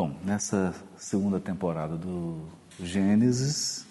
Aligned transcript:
Bom, 0.00 0.14
nessa 0.24 0.74
segunda 0.96 1.38
temporada 1.38 1.94
do 1.94 2.40
Gênesis, 2.82 3.84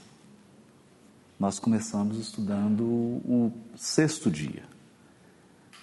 nós 1.39 1.59
começamos 1.59 2.17
estudando 2.17 2.81
o 2.83 3.53
sexto 3.75 4.31
dia. 4.31 4.63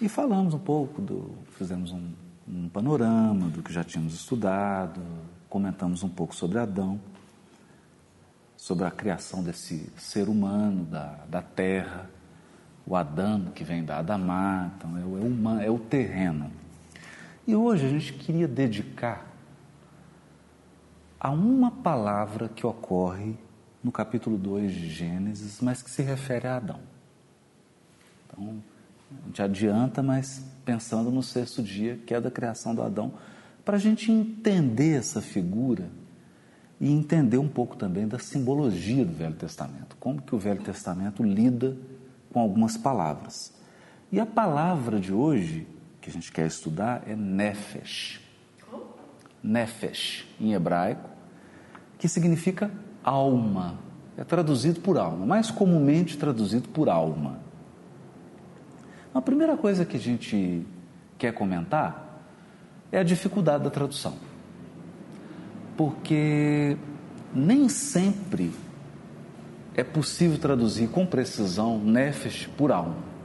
E 0.00 0.08
falamos 0.08 0.52
um 0.52 0.58
pouco, 0.58 1.00
do, 1.00 1.30
fizemos 1.52 1.92
um, 1.92 2.10
um 2.48 2.68
panorama 2.68 3.48
do 3.50 3.62
que 3.62 3.72
já 3.72 3.84
tínhamos 3.84 4.14
estudado, 4.14 5.00
comentamos 5.48 6.02
um 6.02 6.08
pouco 6.08 6.34
sobre 6.34 6.58
Adão, 6.58 7.00
sobre 8.56 8.84
a 8.84 8.90
criação 8.90 9.44
desse 9.44 9.88
ser 9.96 10.28
humano, 10.28 10.84
da, 10.86 11.20
da 11.28 11.40
terra, 11.40 12.10
o 12.84 12.96
Adão 12.96 13.44
que 13.54 13.62
vem 13.62 13.84
da 13.84 13.98
Adamá, 13.98 14.72
então 14.76 14.90
é 14.98 15.62
é, 15.62 15.66
é 15.66 15.70
o 15.70 15.78
terreno. 15.78 16.50
E 17.46 17.54
hoje 17.54 17.86
a 17.86 17.88
gente 17.88 18.12
queria 18.14 18.48
dedicar 18.48 19.35
há 21.20 21.30
uma 21.30 21.70
palavra 21.70 22.48
que 22.48 22.66
ocorre 22.66 23.36
no 23.82 23.92
capítulo 23.92 24.36
2 24.36 24.72
de 24.72 24.88
Gênesis, 24.90 25.60
mas 25.60 25.82
que 25.82 25.90
se 25.90 26.02
refere 26.02 26.46
a 26.46 26.56
Adão. 26.56 26.80
Então, 28.26 28.62
a 29.10 29.26
gente 29.26 29.42
adianta, 29.42 30.02
mas 30.02 30.44
pensando 30.64 31.10
no 31.10 31.22
sexto 31.22 31.62
dia, 31.62 31.96
que 32.04 32.12
é 32.12 32.20
da 32.20 32.30
criação 32.30 32.74
do 32.74 32.82
Adão, 32.82 33.14
para 33.64 33.76
a 33.76 33.80
gente 33.80 34.10
entender 34.10 34.96
essa 34.96 35.20
figura 35.20 35.88
e 36.80 36.90
entender 36.90 37.38
um 37.38 37.48
pouco 37.48 37.76
também 37.76 38.06
da 38.06 38.18
simbologia 38.18 39.04
do 39.04 39.12
Velho 39.12 39.34
Testamento, 39.34 39.96
como 39.98 40.20
que 40.20 40.34
o 40.34 40.38
Velho 40.38 40.62
Testamento 40.62 41.22
lida 41.22 41.76
com 42.32 42.40
algumas 42.40 42.76
palavras. 42.76 43.52
E 44.12 44.20
a 44.20 44.26
palavra 44.26 45.00
de 45.00 45.12
hoje, 45.12 45.66
que 46.00 46.10
a 46.10 46.12
gente 46.12 46.30
quer 46.30 46.46
estudar, 46.46 47.02
é 47.06 47.16
Nefesh. 47.16 48.20
Nefesh, 49.46 50.26
em 50.40 50.52
hebraico, 50.52 51.08
que 51.98 52.08
significa 52.08 52.70
alma. 53.02 53.78
É 54.16 54.24
traduzido 54.24 54.80
por 54.80 54.98
alma, 54.98 55.24
mais 55.24 55.50
comumente 55.50 56.16
traduzido 56.16 56.68
por 56.68 56.88
alma. 56.88 57.38
A 59.14 59.20
primeira 59.22 59.56
coisa 59.56 59.84
que 59.84 59.96
a 59.96 60.00
gente 60.00 60.66
quer 61.16 61.32
comentar 61.32 62.22
é 62.90 62.98
a 62.98 63.02
dificuldade 63.02 63.64
da 63.64 63.70
tradução. 63.70 64.14
Porque 65.76 66.76
nem 67.34 67.68
sempre 67.68 68.52
é 69.74 69.84
possível 69.84 70.38
traduzir 70.38 70.88
com 70.88 71.06
precisão 71.06 71.78
nefesh 71.78 72.48
por 72.56 72.72
alma. 72.72 73.15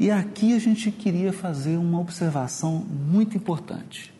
E 0.00 0.10
aqui 0.10 0.54
a 0.54 0.58
gente 0.58 0.90
queria 0.90 1.30
fazer 1.30 1.76
uma 1.76 2.00
observação 2.00 2.78
muito 2.78 3.36
importante. 3.36 4.12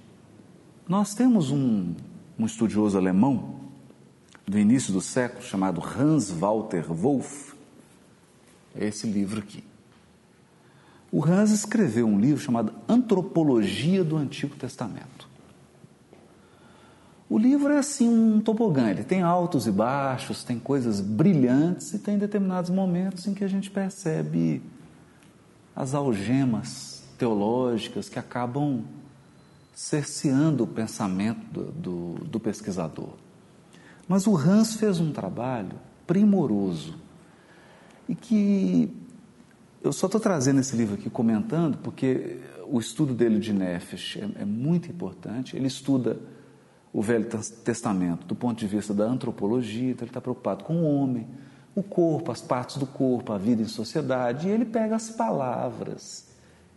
Nós 0.87 1.15
temos 1.15 1.51
um 1.51 1.95
um 2.39 2.45
estudioso 2.45 2.99
alemão 2.99 3.61
do 4.47 4.59
início 4.59 4.93
do 4.93 5.01
século 5.01 5.43
chamado 5.43 5.83
Hans 5.83 6.31
Walter 6.31 6.85
Wolff. 6.93 7.55
É 8.75 8.87
esse 8.87 9.07
livro 9.07 9.41
aqui. 9.41 9.65
O 11.11 11.25
Hans 11.25 11.51
escreveu 11.51 12.07
um 12.07 12.21
livro 12.21 12.43
chamado 12.43 12.75
Antropologia 12.87 14.05
do 14.05 14.19
Antigo 14.19 14.57
Testamento. 14.57 15.29
O 17.27 17.39
livro 17.39 17.73
é 17.73 17.79
assim 17.79 18.07
um 18.07 18.39
tobogã, 18.39 18.91
ele 18.91 19.05
tem 19.05 19.23
altos 19.23 19.67
e 19.67 19.71
baixos, 19.71 20.45
tem 20.45 20.59
coisas 20.59 21.01
brilhantes 21.01 21.95
e 21.95 21.99
tem 21.99 22.19
determinados 22.19 22.71
momentos 22.71 23.27
em 23.27 23.33
que 23.33 23.45
a 23.45 23.49
gente 23.49 23.71
percebe 23.71 24.63
as 25.81 25.95
algemas 25.95 27.03
teológicas 27.17 28.07
que 28.07 28.19
acabam 28.19 28.85
cerceando 29.75 30.65
o 30.65 30.67
pensamento 30.67 31.41
do, 31.51 31.73
do, 31.73 32.25
do 32.27 32.39
pesquisador. 32.39 33.15
Mas 34.07 34.27
o 34.27 34.37
Hans 34.37 34.75
fez 34.75 35.01
um 35.01 35.11
trabalho 35.11 35.79
primoroso 36.07 36.97
e 38.07 38.15
que 38.15 38.95
eu 39.83 39.91
só 39.91 40.05
estou 40.05 40.21
trazendo 40.21 40.61
esse 40.61 40.77
livro 40.77 40.97
aqui 40.97 41.09
comentando 41.09 41.79
porque 41.79 42.41
o 42.67 42.79
estudo 42.79 43.15
dele 43.15 43.39
de 43.39 43.55
Nefesh 43.55 44.19
é, 44.19 44.43
é, 44.43 44.45
muito 44.45 44.91
importante. 44.91 45.57
Ele 45.57 45.67
estuda 45.67 46.19
o 46.93 47.01
Velho 47.01 47.25
Testamento 47.65 48.27
do 48.27 48.35
ponto 48.35 48.59
de 48.59 48.67
vista 48.67 48.93
da 48.93 49.05
antropologia, 49.05 49.93
então 49.93 50.05
ele 50.05 50.11
está 50.11 50.21
preocupado 50.21 50.63
com 50.63 50.83
o 50.83 50.85
homem, 50.85 51.27
o 51.75 51.83
corpo, 51.83 52.33
as 52.33 52.41
partes 52.41 52.77
do 52.77 52.87
corpo, 52.87 53.33
a 53.33 53.39
vida 53.39 53.63
em 53.63 53.69
sociedade, 53.69 54.49
e 54.49 54.51
ele 54.51 54.65
pega 54.65 54.97
as 54.97 55.11
palavras 55.11 56.27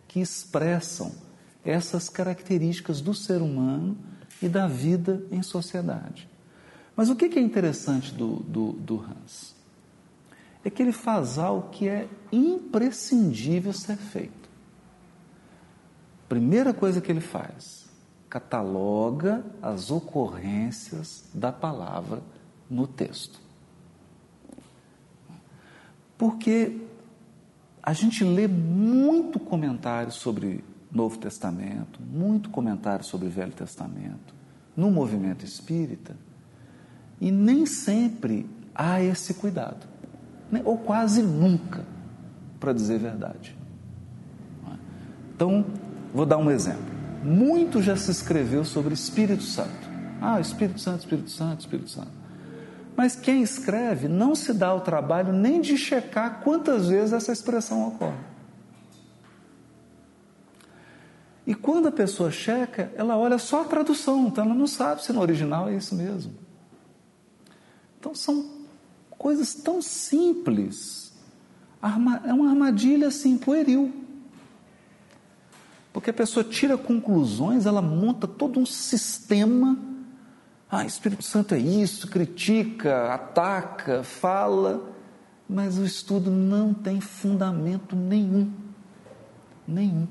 que 0.07 0.19
expressam 0.19 1.11
essas 1.65 2.09
características 2.09 3.01
do 3.01 3.13
ser 3.13 3.41
humano 3.41 3.97
e 4.41 4.47
da 4.47 4.67
vida 4.67 5.25
em 5.31 5.41
sociedade. 5.41 6.29
Mas 6.95 7.09
o 7.09 7.15
que 7.15 7.25
é 7.25 7.41
interessante 7.41 8.13
do, 8.13 8.37
do, 8.37 8.73
do 8.73 8.99
Hans? 8.99 9.55
É 10.63 10.69
que 10.69 10.81
ele 10.81 10.91
faz 10.91 11.37
algo 11.37 11.69
que 11.69 11.87
é 11.87 12.07
imprescindível 12.31 13.73
ser 13.73 13.97
feito. 13.97 14.49
Primeira 16.29 16.73
coisa 16.73 17.01
que 17.01 17.11
ele 17.11 17.21
faz, 17.21 17.85
cataloga 18.29 19.43
as 19.61 19.91
ocorrências 19.91 21.25
da 21.33 21.51
palavra 21.51 22.21
no 22.69 22.87
texto. 22.87 23.42
Porque 26.17 26.81
a 27.81 27.93
gente 27.93 28.23
lê 28.23 28.47
muito 28.47 29.39
comentário 29.39 30.11
sobre 30.11 30.63
Novo 30.91 31.17
Testamento, 31.17 31.99
muito 32.01 32.49
comentário 32.49 33.03
sobre 33.03 33.27
Velho 33.27 33.51
Testamento, 33.51 34.33
no 34.75 34.91
movimento 34.91 35.43
espírita, 35.43 36.15
e 37.19 37.31
nem 37.31 37.65
sempre 37.65 38.49
há 38.73 39.01
esse 39.01 39.33
cuidado, 39.33 39.87
ou 40.63 40.77
quase 40.77 41.21
nunca, 41.21 41.85
para 42.59 42.73
dizer 42.73 42.95
a 42.95 42.99
verdade. 42.99 43.57
Então, 45.35 45.65
vou 46.13 46.25
dar 46.25 46.37
um 46.37 46.49
exemplo. 46.49 46.93
Muito 47.23 47.81
já 47.81 47.95
se 47.95 48.11
escreveu 48.11 48.63
sobre 48.63 48.93
Espírito 48.93 49.43
Santo. 49.43 49.89
Ah, 50.21 50.39
Espírito 50.39 50.79
Santo, 50.79 50.99
Espírito 50.99 51.29
Santo, 51.29 51.59
Espírito 51.61 51.89
Santo. 51.89 52.22
Mas 52.95 53.15
quem 53.15 53.41
escreve 53.41 54.07
não 54.07 54.35
se 54.35 54.53
dá 54.53 54.73
o 54.73 54.81
trabalho 54.81 55.33
nem 55.33 55.59
de 55.59 55.77
checar 55.77 56.41
quantas 56.43 56.89
vezes 56.89 57.13
essa 57.13 57.31
expressão 57.31 57.87
ocorre. 57.87 58.33
E 61.45 61.53
quando 61.53 61.87
a 61.87 61.91
pessoa 61.91 62.31
checa, 62.31 62.93
ela 62.95 63.17
olha 63.17 63.37
só 63.37 63.61
a 63.61 63.65
tradução, 63.65 64.27
então 64.27 64.45
ela 64.45 64.53
não 64.53 64.67
sabe 64.67 65.03
se 65.03 65.11
no 65.11 65.19
original 65.19 65.67
é 65.67 65.75
isso 65.75 65.93
mesmo. 65.93 66.33
Então 67.99 68.15
são 68.15 68.63
coisas 69.11 69.53
tão 69.53 69.81
simples. 69.81 71.11
É 71.81 72.31
uma 72.33 72.49
armadilha 72.49 73.07
assim, 73.07 73.37
pueril. 73.37 73.91
Porque 75.91 76.11
a 76.11 76.13
pessoa 76.13 76.43
tira 76.43 76.77
conclusões, 76.77 77.65
ela 77.65 77.81
monta 77.81 78.27
todo 78.27 78.59
um 78.59 78.65
sistema. 78.65 79.77
Ah, 80.75 80.87
Espírito 80.87 81.23
Santo 81.23 81.53
é 81.53 81.59
isso, 81.59 82.07
critica, 82.07 83.13
ataca, 83.13 84.01
fala, 84.01 84.81
mas 85.47 85.77
o 85.77 85.85
estudo 85.85 86.31
não 86.31 86.73
tem 86.73 86.99
fundamento 86.99 87.95
nenhum. 87.95 88.51
Nenhum. 89.67 90.07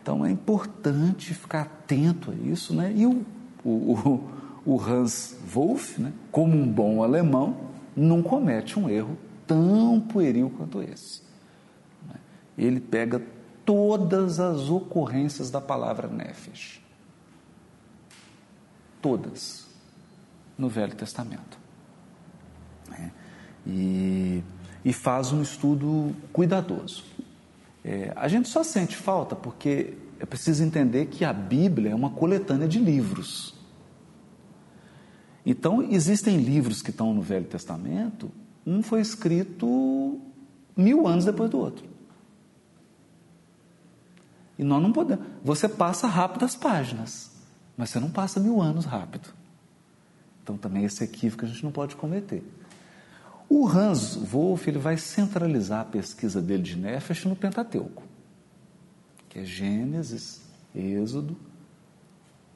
Então 0.00 0.24
é 0.24 0.30
importante 0.30 1.34
ficar 1.34 1.60
atento 1.60 2.30
a 2.30 2.34
isso, 2.34 2.74
né? 2.74 2.90
E 2.96 3.04
o, 3.04 3.22
o, 3.62 4.30
o 4.64 4.80
Hans 4.80 5.36
Wolff, 5.46 6.00
né, 6.00 6.10
como 6.32 6.56
um 6.56 6.66
bom 6.66 7.02
alemão, 7.02 7.54
não 7.94 8.22
comete 8.22 8.78
um 8.78 8.88
erro 8.88 9.18
tão 9.46 10.00
pueril 10.00 10.48
quanto 10.56 10.80
esse. 10.80 11.20
Né? 12.08 12.14
Ele 12.56 12.80
pega 12.80 13.22
todas 13.62 14.40
as 14.40 14.70
ocorrências 14.70 15.50
da 15.50 15.60
palavra 15.60 16.08
nefesh. 16.08 16.85
Todas. 19.00 19.66
No 20.56 20.68
Velho 20.68 20.94
Testamento. 20.94 21.58
Né? 22.88 23.12
E, 23.66 24.42
e 24.84 24.92
faz 24.92 25.32
um 25.32 25.42
estudo 25.42 26.14
cuidadoso. 26.32 27.04
É, 27.84 28.12
a 28.16 28.26
gente 28.26 28.48
só 28.48 28.62
sente 28.62 28.96
falta 28.96 29.36
porque 29.36 29.94
é 30.18 30.26
preciso 30.26 30.64
entender 30.64 31.06
que 31.06 31.24
a 31.24 31.32
Bíblia 31.32 31.92
é 31.92 31.94
uma 31.94 32.10
coletânea 32.10 32.66
de 32.66 32.78
livros. 32.78 33.54
Então, 35.44 35.82
existem 35.82 36.38
livros 36.38 36.82
que 36.82 36.90
estão 36.90 37.14
no 37.14 37.22
Velho 37.22 37.44
Testamento, 37.44 38.32
um 38.66 38.82
foi 38.82 39.00
escrito 39.00 40.20
mil 40.76 41.06
anos 41.06 41.24
depois 41.24 41.48
do 41.48 41.58
outro. 41.58 41.86
E 44.58 44.64
nós 44.64 44.82
não 44.82 44.92
podemos. 44.92 45.24
Você 45.44 45.68
passa 45.68 46.08
rápido 46.08 46.44
as 46.44 46.56
páginas, 46.56 47.30
mas 47.76 47.90
você 47.90 48.00
não 48.00 48.10
passa 48.10 48.40
mil 48.40 48.60
anos 48.60 48.84
rápido. 48.84 49.28
Então, 50.42 50.56
também 50.56 50.84
esse 50.84 51.02
equívoco 51.02 51.44
a 51.44 51.48
gente 51.48 51.64
não 51.64 51.72
pode 51.72 51.96
cometer. 51.96 52.42
O 53.48 53.68
Hans 53.68 54.16
Wolff 54.16 54.68
ele 54.68 54.78
vai 54.78 54.96
centralizar 54.96 55.80
a 55.80 55.84
pesquisa 55.84 56.40
dele 56.40 56.62
de 56.62 56.76
Nefesh 56.76 57.24
no 57.26 57.36
Pentateuco, 57.36 58.02
que 59.28 59.40
é 59.40 59.44
Gênesis, 59.44 60.42
Êxodo, 60.74 61.36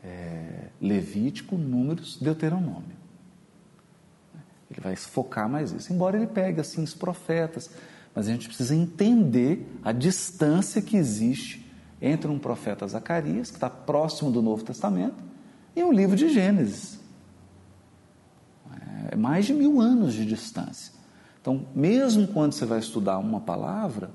é, 0.02 0.68
Levítico, 0.80 1.56
Números, 1.56 2.16
Deuteronômio. 2.16 2.98
Ele 4.70 4.80
vai 4.80 4.96
focar 4.96 5.48
mais 5.48 5.72
isso, 5.72 5.92
embora 5.92 6.16
ele 6.16 6.26
pegue 6.26 6.60
assim 6.60 6.82
os 6.82 6.94
profetas, 6.94 7.70
mas 8.14 8.28
a 8.28 8.32
gente 8.32 8.46
precisa 8.48 8.74
entender 8.74 9.66
a 9.84 9.92
distância 9.92 10.80
que 10.80 10.96
existe 10.96 11.59
entre 12.00 12.30
um 12.30 12.38
profeta 12.38 12.86
Zacarias, 12.86 13.50
que 13.50 13.56
está 13.56 13.68
próximo 13.68 14.30
do 14.30 14.40
Novo 14.40 14.64
Testamento, 14.64 15.22
e 15.74 15.82
um 15.82 15.92
livro 15.92 16.16
de 16.16 16.28
Gênesis. 16.28 16.98
É 19.10 19.16
mais 19.16 19.46
de 19.46 19.52
mil 19.52 19.80
anos 19.80 20.14
de 20.14 20.24
distância. 20.24 20.92
Então, 21.40 21.66
mesmo 21.74 22.28
quando 22.28 22.52
você 22.52 22.64
vai 22.64 22.78
estudar 22.78 23.18
uma 23.18 23.40
palavra, 23.40 24.10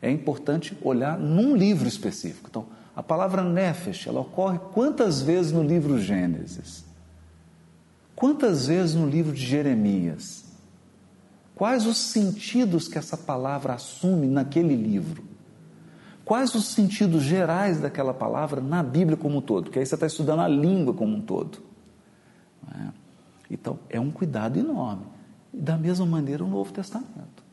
é 0.00 0.10
importante 0.10 0.76
olhar 0.82 1.18
num 1.18 1.56
livro 1.56 1.88
específico. 1.88 2.48
Então, 2.50 2.66
a 2.94 3.02
palavra 3.02 3.42
nefesh, 3.42 4.06
ela 4.06 4.20
ocorre 4.20 4.58
quantas 4.72 5.22
vezes 5.22 5.52
no 5.52 5.62
livro 5.62 5.98
Gênesis? 5.98 6.84
Quantas 8.14 8.66
vezes 8.66 8.94
no 8.94 9.08
livro 9.08 9.32
de 9.32 9.44
Jeremias? 9.44 10.44
Quais 11.54 11.86
os 11.86 11.98
sentidos 11.98 12.88
que 12.88 12.98
essa 12.98 13.16
palavra 13.16 13.74
assume 13.74 14.26
naquele 14.26 14.74
livro? 14.74 15.31
Quais 16.32 16.54
os 16.54 16.64
sentidos 16.68 17.24
gerais 17.24 17.78
daquela 17.78 18.14
palavra 18.14 18.58
na 18.58 18.82
Bíblia 18.82 19.18
como 19.18 19.36
um 19.36 19.40
todo? 19.42 19.64
Porque 19.64 19.78
aí 19.78 19.84
você 19.84 19.96
está 19.96 20.06
estudando 20.06 20.40
a 20.40 20.48
língua 20.48 20.94
como 20.94 21.14
um 21.14 21.20
todo. 21.20 21.58
É? 22.74 22.88
Então, 23.50 23.78
é 23.90 24.00
um 24.00 24.10
cuidado 24.10 24.58
enorme. 24.58 25.04
Da 25.52 25.76
mesma 25.76 26.06
maneira, 26.06 26.42
o 26.42 26.48
Novo 26.48 26.72
Testamento. 26.72 27.44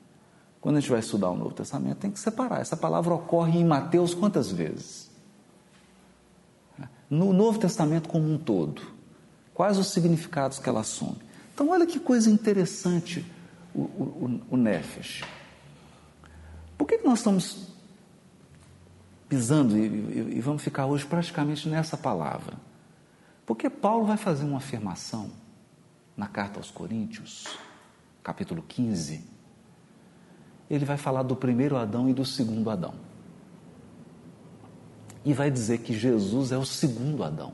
Quando 0.61 0.77
a 0.77 0.79
gente 0.79 0.89
vai 0.89 1.01
estudar 1.01 1.29
o 1.29 1.35
Novo 1.35 1.53
Testamento, 1.53 1.97
tem 1.97 2.09
que 2.09 2.21
separar. 2.21 2.61
Essa 2.61 2.77
palavra 2.77 3.13
ocorre 3.13 3.59
em 3.59 3.65
Mateus 3.65 4.13
quantas 4.13 4.49
vezes? 4.49 5.11
No 7.09 7.33
Novo 7.33 7.59
Testamento 7.59 8.07
como 8.07 8.31
um 8.33 8.37
todo. 8.37 8.81
Quais 9.53 9.77
os 9.77 9.87
significados 9.87 10.57
que 10.57 10.69
ela 10.69 10.79
assume? 10.79 11.17
Então, 11.53 11.67
olha 11.67 11.85
que 11.85 11.99
coisa 11.99 12.31
interessante 12.31 13.25
o, 13.75 13.81
o, 13.81 14.41
o 14.51 14.55
Nefesh. 14.55 15.25
Por 16.77 16.87
que 16.87 17.01
nós 17.03 17.19
estamos 17.19 17.68
pisando 19.29 19.77
e, 19.77 19.85
e, 19.85 20.37
e 20.37 20.41
vamos 20.41 20.63
ficar 20.63 20.87
hoje 20.87 21.05
praticamente 21.05 21.69
nessa 21.69 21.95
palavra. 21.95 22.57
Porque 23.45 23.69
Paulo 23.69 24.05
vai 24.05 24.17
fazer 24.17 24.43
uma 24.43 24.57
afirmação 24.57 25.31
na 26.17 26.27
carta 26.27 26.59
aos 26.59 26.71
Coríntios, 26.71 27.45
capítulo 28.23 28.63
15. 28.67 29.23
Ele 30.69 30.85
vai 30.85 30.97
falar 30.97 31.23
do 31.23 31.35
primeiro 31.35 31.77
Adão 31.77 32.09
e 32.09 32.13
do 32.13 32.25
segundo 32.25 32.69
Adão. 32.69 32.95
E 35.23 35.33
vai 35.33 35.51
dizer 35.51 35.79
que 35.79 35.93
Jesus 35.93 36.51
é 36.51 36.57
o 36.57 36.65
segundo 36.65 37.23
Adão. 37.23 37.53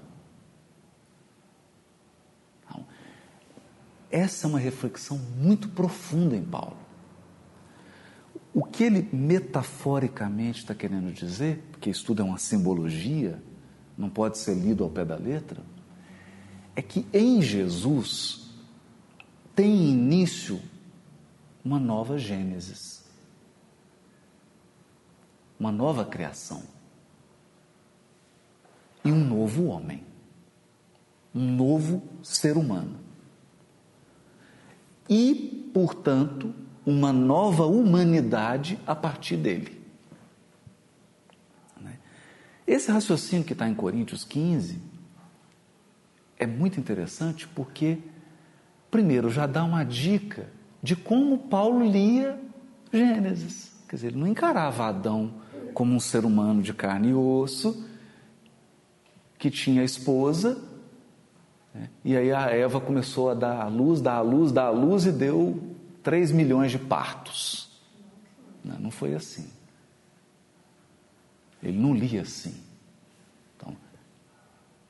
Então, 2.64 2.86
essa 4.10 4.48
é 4.48 4.50
uma 4.50 4.60
reflexão 4.60 5.18
muito 5.18 5.70
profunda 5.70 6.36
em 6.36 6.44
Paulo. 6.44 6.85
O 8.56 8.64
que 8.64 8.86
ele 8.86 9.10
metaforicamente 9.12 10.60
está 10.60 10.74
querendo 10.74 11.12
dizer, 11.12 11.62
porque 11.72 11.90
isso 11.90 12.06
tudo 12.06 12.22
é 12.22 12.26
uma 12.26 12.38
simbologia, 12.38 13.44
não 13.98 14.10
pode 14.10 14.38
ser 14.38 14.54
lido 14.54 14.82
ao 14.82 14.90
pé 14.90 15.04
da 15.04 15.18
letra, 15.18 15.62
é 16.74 16.82
que 16.82 17.06
em 17.12 17.42
Jesus 17.42 18.50
tem 19.54 19.90
início 19.90 20.62
uma 21.66 21.78
nova 21.78 22.18
Gênesis, 22.18 23.04
uma 25.60 25.72
nova 25.72 26.06
criação 26.06 26.64
e 29.04 29.12
um 29.12 29.22
novo 29.22 29.66
homem, 29.66 30.02
um 31.34 31.54
novo 31.58 32.02
ser 32.24 32.56
humano. 32.56 33.02
E, 35.10 35.70
portanto, 35.74 36.56
uma 36.86 37.12
nova 37.12 37.66
humanidade 37.66 38.78
a 38.86 38.96
partir 38.96 39.38
dele. 39.38 39.82
Né? 41.82 41.98
Esse 42.68 42.92
raciocínio 42.92 43.44
que 43.44 43.54
está 43.54 43.68
em 43.68 43.74
Coríntios 43.74 44.24
15 44.24 44.80
é 46.38 46.46
muito 46.46 46.80
interessante 46.80 47.48
porque, 47.48 47.98
primeiro, 48.92 49.30
já 49.30 49.48
dá 49.48 49.64
uma 49.64 49.84
dica 49.84 50.50
de 50.84 50.96
como 50.96 51.38
Paulo 51.40 51.84
lia 51.84 52.40
Gênesis. 52.94 53.72
Quer 53.88 53.96
dizer, 53.96 54.08
ele 54.08 54.20
não 54.20 54.28
encarava 54.28 54.86
Adão 54.86 55.34
como 55.74 55.94
um 55.94 56.00
ser 56.00 56.26
humano 56.26 56.62
de 56.62 56.74
carne 56.74 57.10
e 57.10 57.14
osso, 57.14 57.86
que 59.38 59.50
tinha 59.50 59.84
esposa, 59.84 60.58
né? 61.74 61.90
e 62.04 62.16
aí 62.16 62.32
a 62.32 62.50
Eva 62.52 62.80
começou 62.80 63.30
a 63.30 63.34
dar 63.34 63.62
a 63.62 63.68
luz, 63.68 64.00
dar 64.00 64.16
a 64.16 64.22
luz, 64.22 64.52
dar 64.52 64.68
a 64.68 64.70
luz 64.70 65.06
e 65.06 65.12
deu 65.12 65.75
3 66.06 66.32
milhões 66.32 66.72
de 66.72 66.78
partos. 66.78 67.68
Não, 68.64 68.78
não 68.78 68.92
foi 68.92 69.16
assim. 69.16 69.50
Ele 71.64 71.80
não 71.80 71.96
lia 71.96 72.22
assim. 72.22 72.56
Então, 73.58 73.76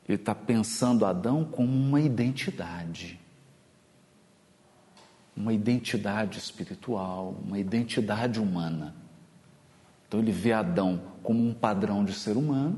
ele 0.05 0.17
está 0.17 0.35
pensando 0.35 1.05
Adão 1.05 1.45
como 1.45 1.71
uma 1.71 2.01
identidade. 2.01 3.17
Uma 5.37 5.53
identidade 5.53 6.37
espiritual, 6.37 7.33
uma 7.45 7.57
identidade 7.57 8.37
humana. 8.37 8.93
Então 10.09 10.19
ele 10.19 10.33
vê 10.33 10.51
Adão 10.51 11.01
como 11.23 11.47
um 11.47 11.53
padrão 11.53 12.03
de 12.03 12.13
ser 12.13 12.35
humano 12.35 12.77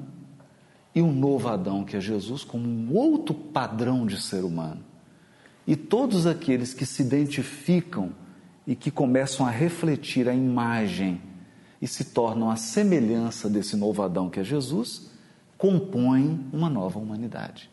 e 0.93 1.01
o 1.01 1.11
novo 1.11 1.49
Adão, 1.49 1.83
que 1.83 1.97
é 1.97 1.99
Jesus, 1.99 2.43
como 2.43 2.69
um 2.69 2.95
outro 2.95 3.33
padrão 3.33 4.05
de 4.05 4.21
ser 4.21 4.43
humano. 4.43 4.83
E 5.65 5.75
todos 5.75 6.27
aqueles 6.27 6.75
que 6.75 6.85
se 6.85 7.01
identificam 7.01 8.13
e 8.67 8.75
que 8.75 8.91
começam 8.91 9.45
a 9.45 9.49
refletir 9.49 10.27
a 10.27 10.35
imagem 10.35 11.21
e 11.81 11.87
se 11.87 12.03
tornam 12.03 12.51
a 12.51 12.57
semelhança 12.57 13.49
desse 13.49 13.77
novo 13.77 14.03
Adão 14.03 14.29
que 14.29 14.41
é 14.41 14.43
Jesus, 14.43 15.09
compõem 15.57 16.45
uma 16.51 16.69
nova 16.69 16.99
humanidade. 16.99 17.71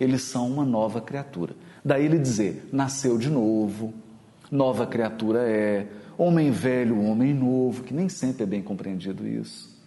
Eles 0.00 0.22
são 0.22 0.50
uma 0.50 0.64
nova 0.64 1.00
criatura. 1.00 1.54
Daí 1.84 2.06
ele 2.06 2.18
dizer: 2.18 2.68
nasceu 2.72 3.18
de 3.18 3.28
novo, 3.28 3.92
nova 4.50 4.86
criatura 4.86 5.40
é, 5.40 5.86
homem 6.16 6.50
velho, 6.50 7.00
homem 7.02 7.34
novo, 7.34 7.82
que 7.82 7.92
nem 7.92 8.08
sempre 8.08 8.44
é 8.44 8.46
bem 8.46 8.62
compreendido 8.62 9.28
isso. 9.28 9.78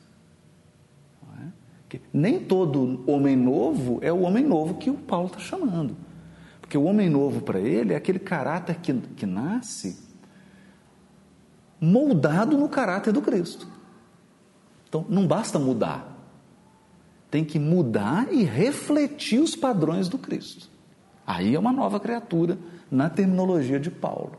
É? 1.94 2.00
Nem 2.14 2.40
todo 2.40 3.04
homem 3.08 3.36
novo 3.36 3.98
é 4.02 4.14
o 4.14 4.22
homem 4.22 4.46
novo 4.46 4.76
que 4.76 4.90
o 4.90 4.96
Paulo 4.96 5.28
está 5.28 5.40
chamando. 5.40 5.98
Porque 6.62 6.78
o 6.78 6.84
homem 6.84 7.10
novo 7.10 7.42
para 7.42 7.60
ele 7.60 7.94
é 7.94 7.96
aquele 7.96 8.20
caráter 8.20 8.76
que, 8.76 8.94
que 8.94 9.26
nasce 9.26 10.07
moldado 11.80 12.58
no 12.58 12.68
caráter 12.68 13.14
do 13.14 13.22
Cristo. 13.22 13.68
Então, 14.88 15.06
não 15.10 15.28
basta 15.28 15.60
mudar, 15.60 16.18
tem 17.30 17.44
que 17.44 17.60
mudar 17.60 18.32
e 18.32 18.44
refletir 18.44 19.40
os 19.40 19.56
padrões 19.56 20.08
do 20.08 20.18
Cristo. 20.18 20.70
Aí 21.26 21.56
é 21.56 21.60
uma 21.60 21.74
nova 21.74 22.00
criatura 22.00 22.58
na 22.90 23.10
terminologia 23.10 23.80
de 23.80 23.92
Paulo. 23.92 24.38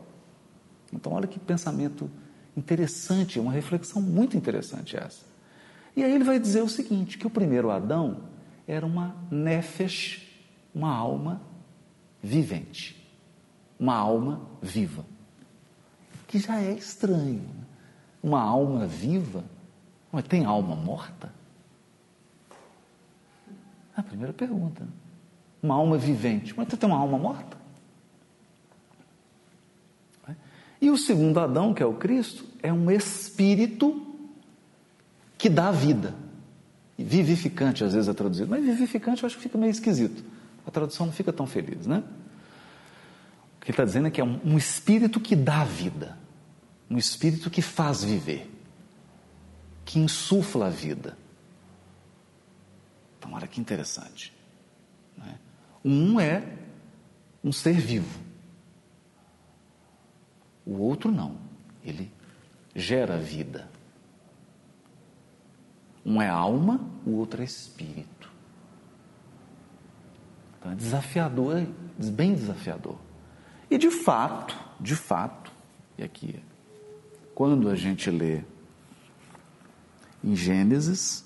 Então, 0.91 1.13
olha 1.13 1.27
que 1.27 1.39
pensamento 1.39 2.09
interessante, 2.57 3.39
uma 3.39 3.51
reflexão 3.51 4.01
muito 4.01 4.35
interessante 4.35 4.97
essa. 4.97 5.23
E 5.95 6.03
aí 6.03 6.13
ele 6.13 6.23
vai 6.23 6.39
dizer 6.39 6.61
o 6.63 6.69
seguinte: 6.69 7.17
que 7.17 7.27
o 7.27 7.29
primeiro 7.29 7.69
Adão 7.69 8.21
era 8.67 8.85
uma 8.85 9.15
nefesh, 9.29 10.27
uma 10.73 10.93
alma 10.93 11.41
vivente, 12.23 13.07
uma 13.79 13.95
alma 13.95 14.41
viva 14.61 15.05
que 16.29 16.37
já 16.37 16.61
é 16.61 16.73
estranho. 16.73 17.49
Uma 18.21 18.39
alma 18.39 18.85
viva, 18.85 19.43
mas 20.11 20.23
tem 20.25 20.45
alma 20.45 20.75
morta? 20.75 21.33
É 23.97 23.99
a 23.99 24.03
primeira 24.03 24.31
pergunta. 24.31 24.87
Uma 25.61 25.73
alma 25.73 25.97
vivente, 25.97 26.53
mas 26.55 26.67
tem 26.67 26.87
uma 26.87 26.99
alma 26.99 27.17
morta? 27.17 27.57
E 30.79 30.89
o 30.89 30.97
segundo 30.97 31.39
Adão, 31.39 31.73
que 31.73 31.83
é 31.83 31.85
o 31.85 31.95
Cristo, 31.95 32.45
é 32.61 32.71
um 32.71 32.89
espírito 32.91 34.05
que 35.37 35.49
dá 35.49 35.71
vida. 35.71 36.13
Vivificante, 36.97 37.83
às 37.83 37.93
vezes 37.93 38.07
é 38.07 38.13
traduzido, 38.13 38.49
mas 38.49 38.63
vivificante 38.63 39.23
eu 39.23 39.27
acho 39.27 39.35
que 39.35 39.43
fica 39.43 39.57
meio 39.57 39.71
esquisito. 39.71 40.23
A 40.65 40.71
tradução 40.71 41.07
não 41.07 41.13
fica 41.13 41.33
tão 41.33 41.47
feliz, 41.47 41.87
né? 41.87 42.03
Ele 43.69 43.73
está 43.73 43.85
dizendo 43.85 44.09
que 44.09 44.19
é 44.19 44.23
um, 44.23 44.41
um 44.43 44.57
espírito 44.57 45.19
que 45.19 45.35
dá 45.35 45.63
vida, 45.63 46.17
um 46.89 46.97
espírito 46.97 47.51
que 47.51 47.61
faz 47.61 48.03
viver, 48.03 48.49
que 49.85 49.99
insufla 49.99 50.65
a 50.65 50.69
vida. 50.71 51.15
Então, 53.19 53.31
olha 53.31 53.45
que 53.45 53.61
interessante. 53.61 54.33
Né? 55.15 55.37
Um 55.85 56.19
é 56.19 56.57
um 57.43 57.51
ser 57.51 57.73
vivo, 57.73 58.19
o 60.65 60.79
outro 60.79 61.11
não, 61.11 61.37
ele 61.85 62.11
gera 62.75 63.19
vida. 63.19 63.69
Um 66.03 66.19
é 66.19 66.27
alma, 66.27 66.81
o 67.05 67.11
outro 67.17 67.43
é 67.43 67.45
espírito. 67.45 68.31
Então 70.57 70.71
é 70.71 70.75
desafiador, 70.75 71.57
é 71.57 71.67
bem 72.09 72.33
desafiador. 72.33 73.08
E 73.69 73.77
de 73.77 73.91
fato, 73.91 74.57
de 74.79 74.95
fato, 74.95 75.51
e 75.97 76.03
aqui, 76.03 76.41
quando 77.35 77.69
a 77.69 77.75
gente 77.75 78.09
lê 78.09 78.43
em 80.23 80.35
Gênesis, 80.35 81.23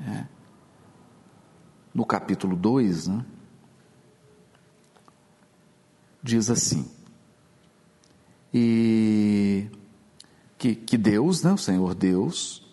é, 0.00 0.26
no 1.94 2.04
capítulo 2.04 2.54
2, 2.54 3.08
né, 3.08 3.24
diz 6.22 6.50
assim, 6.50 6.90
e 8.52 9.70
que, 10.58 10.74
que 10.74 10.98
Deus, 10.98 11.42
né, 11.42 11.52
o 11.52 11.58
Senhor 11.58 11.94
Deus, 11.94 12.68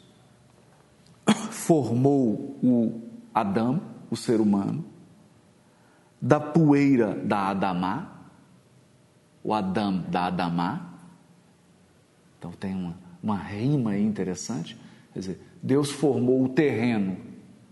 formou 1.52 2.60
o 2.62 3.02
Adão, 3.34 3.82
o 4.12 4.18
ser 4.18 4.42
humano, 4.42 4.97
da 6.22 6.40
poeira 6.40 7.14
da 7.16 7.50
Adamá, 7.50 8.30
o 9.44 9.54
Adão 9.54 10.02
da 10.10 10.26
Adamá. 10.26 10.94
Então 12.38 12.52
tem 12.52 12.76
uma, 12.76 12.98
uma 13.22 13.38
rima 13.38 13.98
interessante. 13.98 14.78
Quer 15.14 15.20
dizer, 15.20 15.42
Deus 15.62 15.92
formou 15.92 16.44
o 16.44 16.50
terreno 16.50 17.18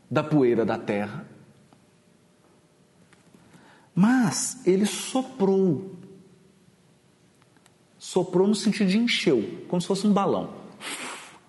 da 0.10 0.24
poeira 0.24 0.66
da 0.66 0.78
terra, 0.78 1.26
mas 3.94 4.66
ele 4.66 4.86
soprou. 4.86 5.96
Soprou 7.98 8.48
no 8.48 8.56
sentido 8.56 8.90
de 8.90 8.98
encheu, 8.98 9.66
como 9.68 9.82
se 9.82 9.88
fosse 9.88 10.06
um 10.06 10.14
balão. 10.14 10.54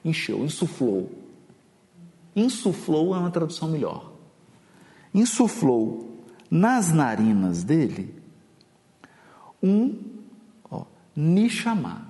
Encheu, 0.05 0.45
insuflou. 0.45 1.11
Insuflou 2.35 3.15
é 3.15 3.19
uma 3.19 3.31
tradução 3.31 3.69
melhor. 3.69 4.13
Insuflou 5.13 6.16
nas 6.51 6.93
narinas 6.93 7.65
dele 7.65 8.17
um 9.63 10.23
ó, 10.71 10.85
nishamá. 11.15 12.07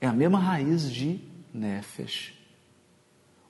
É 0.00 0.06
a 0.06 0.12
mesma 0.12 0.38
raiz 0.38 0.90
de 0.90 1.20
nefesh. 1.52 2.34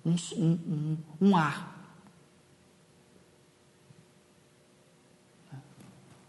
Um, 0.05 0.15
um, 0.37 0.53
um, 0.53 0.99
um 1.21 1.37
ar. 1.37 1.75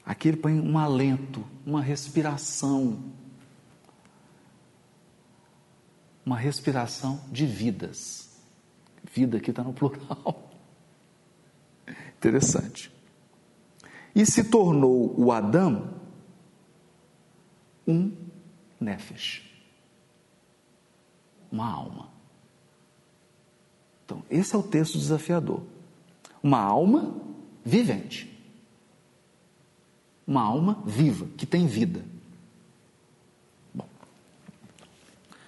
Aqui 0.06 0.30
ele 0.30 0.38
põe 0.38 0.60
um 0.60 0.78
alento, 0.78 1.46
uma 1.66 1.82
respiração. 1.82 3.12
Uma 6.26 6.38
respiração 6.38 7.24
de 7.32 7.46
vidas. 7.46 8.30
Vida 9.14 9.38
aqui 9.38 9.52
está 9.52 9.64
no 9.64 9.74
plural. 9.74 10.52
Interessante 12.18 12.97
e 14.18 14.26
se 14.26 14.46
tornou 14.46 15.14
o 15.16 15.32
Adão 15.32 15.94
um 17.88 18.12
nefesh, 18.82 19.44
uma 21.52 21.72
alma. 21.72 22.10
Então, 24.04 24.24
esse 24.28 24.56
é 24.56 24.58
o 24.58 24.64
texto 24.64 24.98
desafiador. 24.98 25.62
Uma 26.42 26.60
alma 26.60 27.16
vivente. 27.64 28.28
Uma 30.26 30.42
alma 30.42 30.82
viva, 30.84 31.28
que 31.38 31.46
tem 31.46 31.68
vida. 31.68 32.04
Bom, 33.72 33.88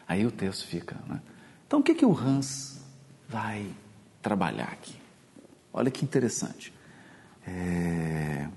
aí 0.07 0.27
o 0.27 0.31
texto 0.31 0.67
fica. 0.67 0.95
Né? 1.07 1.19
Então, 1.65 1.79
o 1.79 1.83
que, 1.83 1.95
que 1.95 2.05
o 2.05 2.15
Hans 2.15 2.79
vai 3.27 3.73
trabalhar 4.21 4.71
aqui? 4.71 4.95
Olha 5.73 5.89
que 5.89 6.05
interessante. 6.05 6.71
É... 7.47 8.47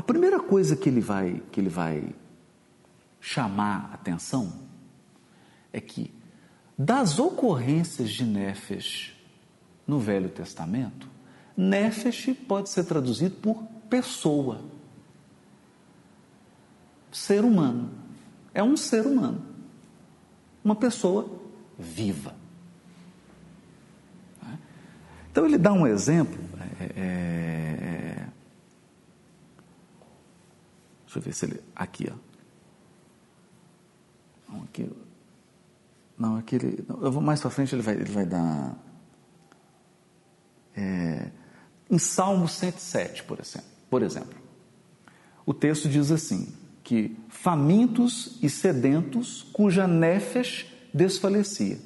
A 0.00 0.02
primeira 0.02 0.40
coisa 0.40 0.74
que 0.74 0.88
ele 0.88 1.02
vai, 1.02 1.42
que 1.52 1.60
ele 1.60 1.68
vai 1.68 2.02
chamar 3.20 3.90
atenção 3.92 4.50
é 5.70 5.78
que 5.78 6.10
das 6.76 7.18
ocorrências 7.18 8.08
de 8.08 8.24
Nefesh 8.24 9.14
no 9.86 10.00
Velho 10.00 10.30
Testamento, 10.30 11.06
Nefesh 11.54 12.34
pode 12.48 12.70
ser 12.70 12.84
traduzido 12.84 13.36
por 13.42 13.62
pessoa, 13.90 14.62
ser 17.12 17.44
humano. 17.44 17.90
É 18.54 18.62
um 18.62 18.78
ser 18.78 19.06
humano, 19.06 19.44
uma 20.64 20.76
pessoa 20.76 21.30
viva. 21.78 22.34
Então 25.30 25.44
ele 25.44 25.58
dá 25.58 25.74
um 25.74 25.86
exemplo. 25.86 26.40
É, 26.58 26.84
é, 26.84 26.92
é, 26.96 27.49
deixa 31.10 31.18
eu 31.18 31.22
ver 31.22 31.32
se 31.32 31.46
ele. 31.46 31.60
Aqui, 31.74 32.08
ó. 32.10 32.14
Não, 34.52 34.62
aqui, 34.62 34.90
não, 36.16 36.36
aqui 36.36 36.56
ele, 36.56 36.84
eu 36.88 37.10
vou 37.10 37.22
mais 37.22 37.40
para 37.40 37.50
frente, 37.50 37.74
ele 37.74 37.82
vai, 37.82 37.94
ele 37.94 38.10
vai 38.10 38.26
dar. 38.26 38.76
É, 40.76 41.30
em 41.90 41.98
Salmo 41.98 42.46
107, 42.46 43.24
por 43.24 43.40
exemplo, 43.40 43.68
por 43.88 44.02
exemplo, 44.02 44.38
o 45.44 45.52
texto 45.52 45.88
diz 45.88 46.12
assim: 46.12 46.52
que 46.84 47.16
famintos 47.28 48.38
e 48.40 48.48
sedentos, 48.48 49.42
cuja 49.52 49.88
nefes 49.88 50.66
desfalecia. 50.94 51.78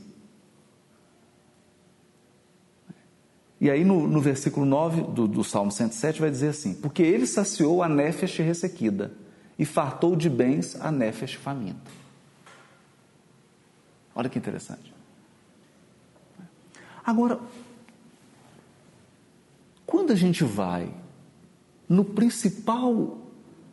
E 3.64 3.70
aí 3.70 3.82
no, 3.82 4.06
no 4.06 4.20
versículo 4.20 4.66
9 4.66 5.00
do, 5.04 5.26
do, 5.26 5.42
Salmo 5.42 5.72
107 5.72 6.20
vai 6.20 6.30
dizer 6.30 6.48
assim: 6.48 6.74
Porque 6.74 7.02
ele 7.02 7.26
saciou 7.26 7.82
a 7.82 7.88
nefesh 7.88 8.36
ressequida 8.40 9.10
e 9.58 9.64
fartou 9.64 10.14
de 10.14 10.28
bens 10.28 10.78
a 10.78 10.92
nefesh 10.92 11.32
faminta. 11.32 11.90
Olha 14.14 14.28
que 14.28 14.38
interessante. 14.38 14.92
Agora, 17.06 17.40
quando 19.86 20.12
a 20.12 20.14
gente 20.14 20.44
vai 20.44 20.92
no 21.88 22.04
principal, 22.04 23.16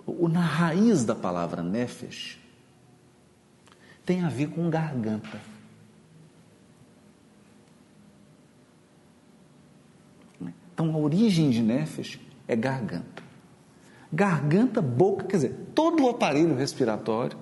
na 0.08 0.40
raiz 0.40 1.04
da 1.04 1.16
palavra 1.16 1.62
nefesh, 1.62 2.40
tem 4.06 4.24
a 4.24 4.30
ver 4.30 4.52
com 4.52 4.70
garganta. 4.70 5.51
Então 10.82 10.96
a 10.96 10.98
origem 10.98 11.52
de 11.52 11.62
Nefesh 11.62 12.20
é 12.48 12.56
garganta. 12.56 13.22
Garganta, 14.12 14.82
boca, 14.82 15.26
quer 15.26 15.36
dizer, 15.36 15.56
todo 15.76 16.04
o 16.04 16.10
aparelho 16.10 16.56
respiratório 16.56 17.38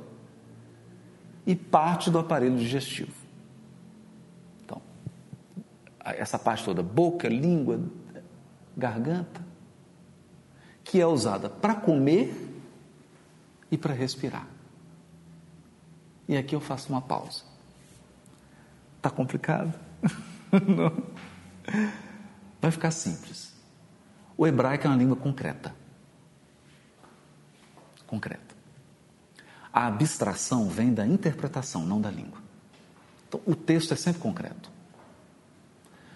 e 1.47 1.55
parte 1.55 2.11
do 2.11 2.19
aparelho 2.19 2.57
digestivo. 2.57 3.13
Então, 4.61 4.81
essa 6.03 6.37
parte 6.37 6.65
toda, 6.65 6.83
boca, 6.83 7.29
língua, 7.29 7.79
garganta, 8.75 9.41
que 10.83 10.99
é 10.99 11.07
usada 11.07 11.49
para 11.49 11.75
comer 11.75 12.61
e 13.71 13.77
para 13.77 13.93
respirar. 13.93 14.47
E 16.27 16.35
aqui 16.35 16.53
eu 16.53 16.59
faço 16.59 16.89
uma 16.89 17.01
pausa. 17.01 17.43
Tá 19.01 19.09
complicado? 19.09 19.73
Não. 20.51 22.08
Vai 22.61 22.71
ficar 22.71 22.91
simples. 22.91 23.53
O 24.37 24.45
hebraico 24.45 24.87
é 24.87 24.89
uma 24.89 24.97
língua 24.97 25.15
concreta. 25.15 25.73
Concreta. 28.07 28.55
A 29.71 29.87
abstração 29.87 30.67
vem 30.67 30.93
da 30.93 31.05
interpretação, 31.05 31.85
não 31.85 32.01
da 32.01 32.09
língua. 32.09 32.39
Então, 33.27 33.39
o 33.45 33.55
texto 33.55 33.93
é 33.93 33.97
sempre 33.97 34.21
concreto. 34.21 34.71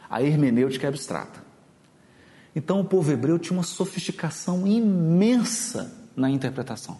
A 0.09 0.21
hermenêutica 0.21 0.87
é 0.87 0.89
abstrata. 0.89 1.43
Então, 2.55 2.79
o 2.79 2.85
povo 2.85 3.11
hebreu 3.11 3.39
tinha 3.39 3.57
uma 3.57 3.63
sofisticação 3.63 4.67
imensa 4.67 5.93
na 6.15 6.29
interpretação. 6.29 6.99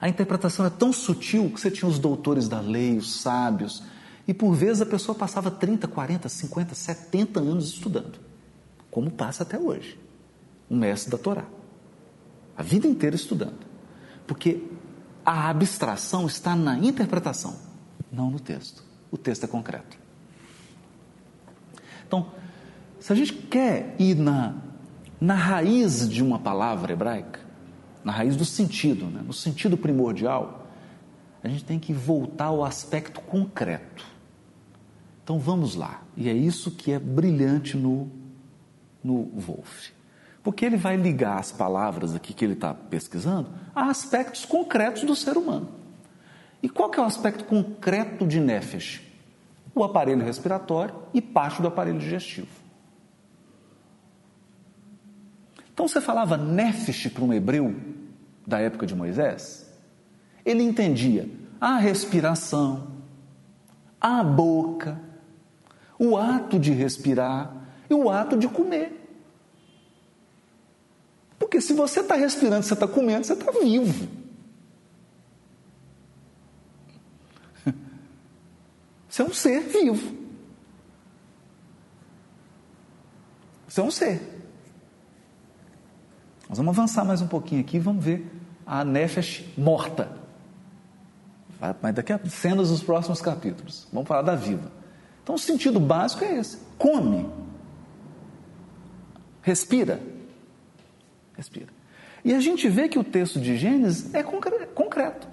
A 0.00 0.08
interpretação 0.08 0.66
é 0.66 0.70
tão 0.70 0.92
sutil 0.92 1.48
que 1.50 1.60
você 1.60 1.70
tinha 1.70 1.88
os 1.88 1.98
doutores 1.98 2.48
da 2.48 2.60
lei, 2.60 2.96
os 2.98 3.20
sábios, 3.20 3.84
e 4.32 4.34
por 4.34 4.54
vezes 4.54 4.80
a 4.80 4.86
pessoa 4.86 5.14
passava 5.14 5.50
30, 5.50 5.86
40, 5.86 6.26
50, 6.26 6.74
70 6.74 7.38
anos 7.38 7.68
estudando, 7.68 8.18
como 8.90 9.10
passa 9.10 9.42
até 9.42 9.58
hoje, 9.58 10.00
um 10.70 10.78
mestre 10.78 11.10
da 11.10 11.18
Torá. 11.18 11.44
A 12.56 12.62
vida 12.62 12.86
inteira 12.86 13.14
estudando. 13.14 13.66
Porque 14.26 14.64
a 15.22 15.50
abstração 15.50 16.26
está 16.26 16.56
na 16.56 16.78
interpretação, 16.78 17.58
não 18.10 18.30
no 18.30 18.40
texto. 18.40 18.82
O 19.10 19.18
texto 19.18 19.44
é 19.44 19.46
concreto. 19.46 19.98
Então, 22.08 22.28
se 22.98 23.12
a 23.12 23.14
gente 23.14 23.34
quer 23.34 23.94
ir 23.98 24.14
na, 24.14 24.54
na 25.20 25.34
raiz 25.34 26.08
de 26.08 26.22
uma 26.22 26.38
palavra 26.38 26.94
hebraica, 26.94 27.40
na 28.02 28.12
raiz 28.12 28.34
do 28.34 28.46
sentido, 28.46 29.08
né? 29.08 29.20
no 29.22 29.34
sentido 29.34 29.76
primordial, 29.76 30.68
a 31.44 31.48
gente 31.48 31.64
tem 31.64 31.78
que 31.78 31.92
voltar 31.92 32.46
ao 32.46 32.64
aspecto 32.64 33.20
concreto 33.20 34.11
Então 35.22 35.38
vamos 35.38 35.74
lá. 35.74 36.02
E 36.16 36.28
é 36.28 36.32
isso 36.32 36.70
que 36.70 36.92
é 36.92 36.98
brilhante 36.98 37.76
no, 37.76 38.10
no 39.02 39.24
Wolff. 39.34 39.92
Porque 40.42 40.64
ele 40.64 40.76
vai 40.76 40.96
ligar 40.96 41.38
as 41.38 41.52
palavras 41.52 42.14
aqui 42.14 42.34
que 42.34 42.44
ele 42.44 42.54
está 42.54 42.74
pesquisando 42.74 43.50
a 43.74 43.84
aspectos 43.84 44.44
concretos 44.44 45.04
do 45.04 45.14
ser 45.14 45.36
humano. 45.36 45.68
E 46.62 46.68
qual 46.68 46.90
que 46.90 46.98
é 46.98 47.02
o 47.02 47.06
aspecto 47.06 47.44
concreto 47.44 48.26
de 48.26 48.40
Nefesh? 48.40 49.02
O 49.74 49.84
aparelho 49.84 50.24
respiratório 50.24 50.94
e 51.14 51.20
parte 51.20 51.62
do 51.62 51.68
aparelho 51.68 51.98
digestivo. 51.98 52.48
Então 55.72 55.88
você 55.88 56.00
falava 56.00 56.36
Nefesh 56.36 57.08
para 57.08 57.24
um 57.24 57.32
hebreu 57.32 57.74
da 58.46 58.58
época 58.58 58.86
de 58.86 58.94
Moisés, 58.94 59.66
ele 60.44 60.62
entendia 60.62 61.28
a 61.60 61.76
respiração, 61.76 62.88
a 64.00 64.22
boca, 64.22 65.00
o 66.02 66.16
ato 66.16 66.58
de 66.58 66.72
respirar 66.72 67.54
e 67.88 67.94
o 67.94 68.10
ato 68.10 68.36
de 68.36 68.48
comer. 68.48 68.98
Porque 71.38 71.60
se 71.60 71.72
você 71.72 72.00
está 72.00 72.16
respirando, 72.16 72.64
você 72.64 72.74
está 72.74 72.88
comendo, 72.88 73.24
você 73.24 73.34
está 73.34 73.52
vivo. 73.52 74.08
Você 79.08 79.22
é 79.22 79.24
um 79.26 79.32
ser 79.32 79.60
vivo. 79.60 80.16
Você 83.68 83.80
é 83.80 83.84
um 83.84 83.90
ser. 83.90 84.42
Nós 86.48 86.58
vamos 86.58 86.76
avançar 86.76 87.04
mais 87.04 87.20
um 87.20 87.28
pouquinho 87.28 87.60
aqui 87.60 87.78
vamos 87.78 88.04
ver 88.04 88.26
a 88.66 88.84
Nefesh 88.84 89.44
morta. 89.56 90.10
Mas 91.80 91.94
daqui 91.94 92.12
a 92.12 92.18
cenas 92.26 92.70
dos 92.70 92.82
próximos 92.82 93.20
capítulos. 93.20 93.86
Vamos 93.92 94.08
falar 94.08 94.22
da 94.22 94.34
viva. 94.34 94.81
Então 95.22 95.34
o 95.34 95.38
sentido 95.38 95.78
básico 95.78 96.24
é 96.24 96.38
esse: 96.38 96.58
come, 96.78 97.28
respira, 99.42 100.00
respira. 101.36 101.68
E 102.24 102.34
a 102.34 102.40
gente 102.40 102.68
vê 102.68 102.88
que 102.88 102.98
o 102.98 103.04
texto 103.04 103.40
de 103.40 103.56
Gênesis 103.56 104.14
é 104.14 104.22
concreto. 104.22 105.28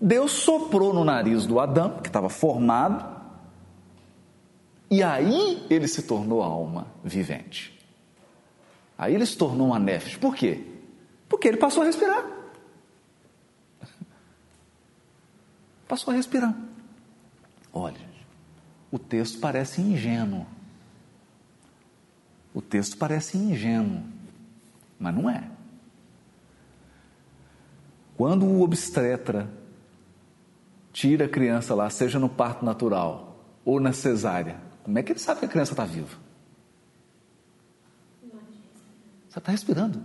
Deus 0.00 0.32
soprou 0.32 0.92
no 0.92 1.04
nariz 1.04 1.46
do 1.46 1.58
Adão, 1.58 1.98
que 2.00 2.08
estava 2.08 2.28
formado, 2.28 3.18
e 4.90 5.02
aí 5.02 5.66
ele 5.68 5.88
se 5.88 6.02
tornou 6.02 6.42
alma 6.42 6.86
vivente. 7.02 7.76
Aí 8.96 9.14
ele 9.14 9.26
se 9.26 9.36
tornou 9.36 9.68
uma 9.68 9.78
nefes. 9.78 10.16
Por 10.16 10.34
quê? 10.34 10.64
Porque 11.28 11.46
ele 11.46 11.56
passou 11.56 11.82
a 11.82 11.86
respirar. 11.86 12.24
Passou 15.86 16.12
a 16.12 16.16
respirar. 16.16 16.54
Olha, 17.72 18.07
o 18.90 18.98
texto 18.98 19.38
parece 19.38 19.80
ingênuo. 19.80 20.46
O 22.54 22.62
texto 22.62 22.96
parece 22.96 23.36
ingênuo, 23.36 24.02
mas 24.98 25.14
não 25.14 25.28
é. 25.28 25.48
Quando 28.16 28.46
o 28.46 28.62
obstetra 28.62 29.48
tira 30.92 31.26
a 31.26 31.28
criança 31.28 31.74
lá, 31.74 31.88
seja 31.88 32.18
no 32.18 32.28
parto 32.28 32.64
natural 32.64 33.44
ou 33.64 33.78
na 33.78 33.92
cesárea, 33.92 34.56
como 34.82 34.98
é 34.98 35.02
que 35.02 35.12
ele 35.12 35.18
sabe 35.20 35.40
que 35.40 35.46
a 35.46 35.48
criança 35.48 35.72
está 35.72 35.84
viva? 35.84 36.16
Você 39.28 39.38
está 39.38 39.52
respirando. 39.52 40.02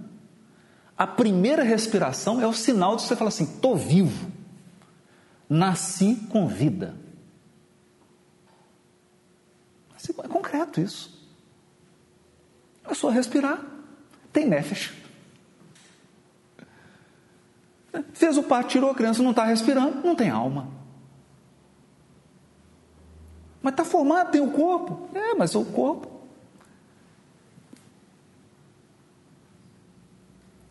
A 0.98 1.08
primeira 1.08 1.64
respiração 1.64 2.40
é 2.40 2.46
o 2.46 2.54
sinal 2.54 2.96
de 2.96 3.04
você 3.04 3.16
falar 3.16 3.30
assim: 3.30 3.46
estou 3.46 3.76
vivo, 3.76 4.32
nasci 5.50 6.16
com 6.30 6.48
vida. 6.48 7.03
É 10.12 10.28
concreto 10.28 10.82
isso. 10.82 11.24
É 12.84 12.94
só 12.94 13.10
respirar. 13.10 13.64
Tem 14.32 14.48
nefesh. 14.48 14.94
Fez 18.14 18.38
o 18.38 18.44
parto, 18.44 18.70
tirou 18.70 18.90
a 18.90 18.96
criança, 18.96 19.22
não 19.22 19.32
está 19.32 19.46
respirando, 19.46 20.06
não 20.06 20.16
tem 20.16 20.30
alma. 20.30 20.68
Mas 23.62 23.74
está 23.74 23.86
formado, 23.86 24.32
tem 24.32 24.42
o 24.42 24.52
corpo. 24.52 25.10
É, 25.16 25.36
mas 25.36 25.56
o 25.56 25.64
corpo. 25.64 26.12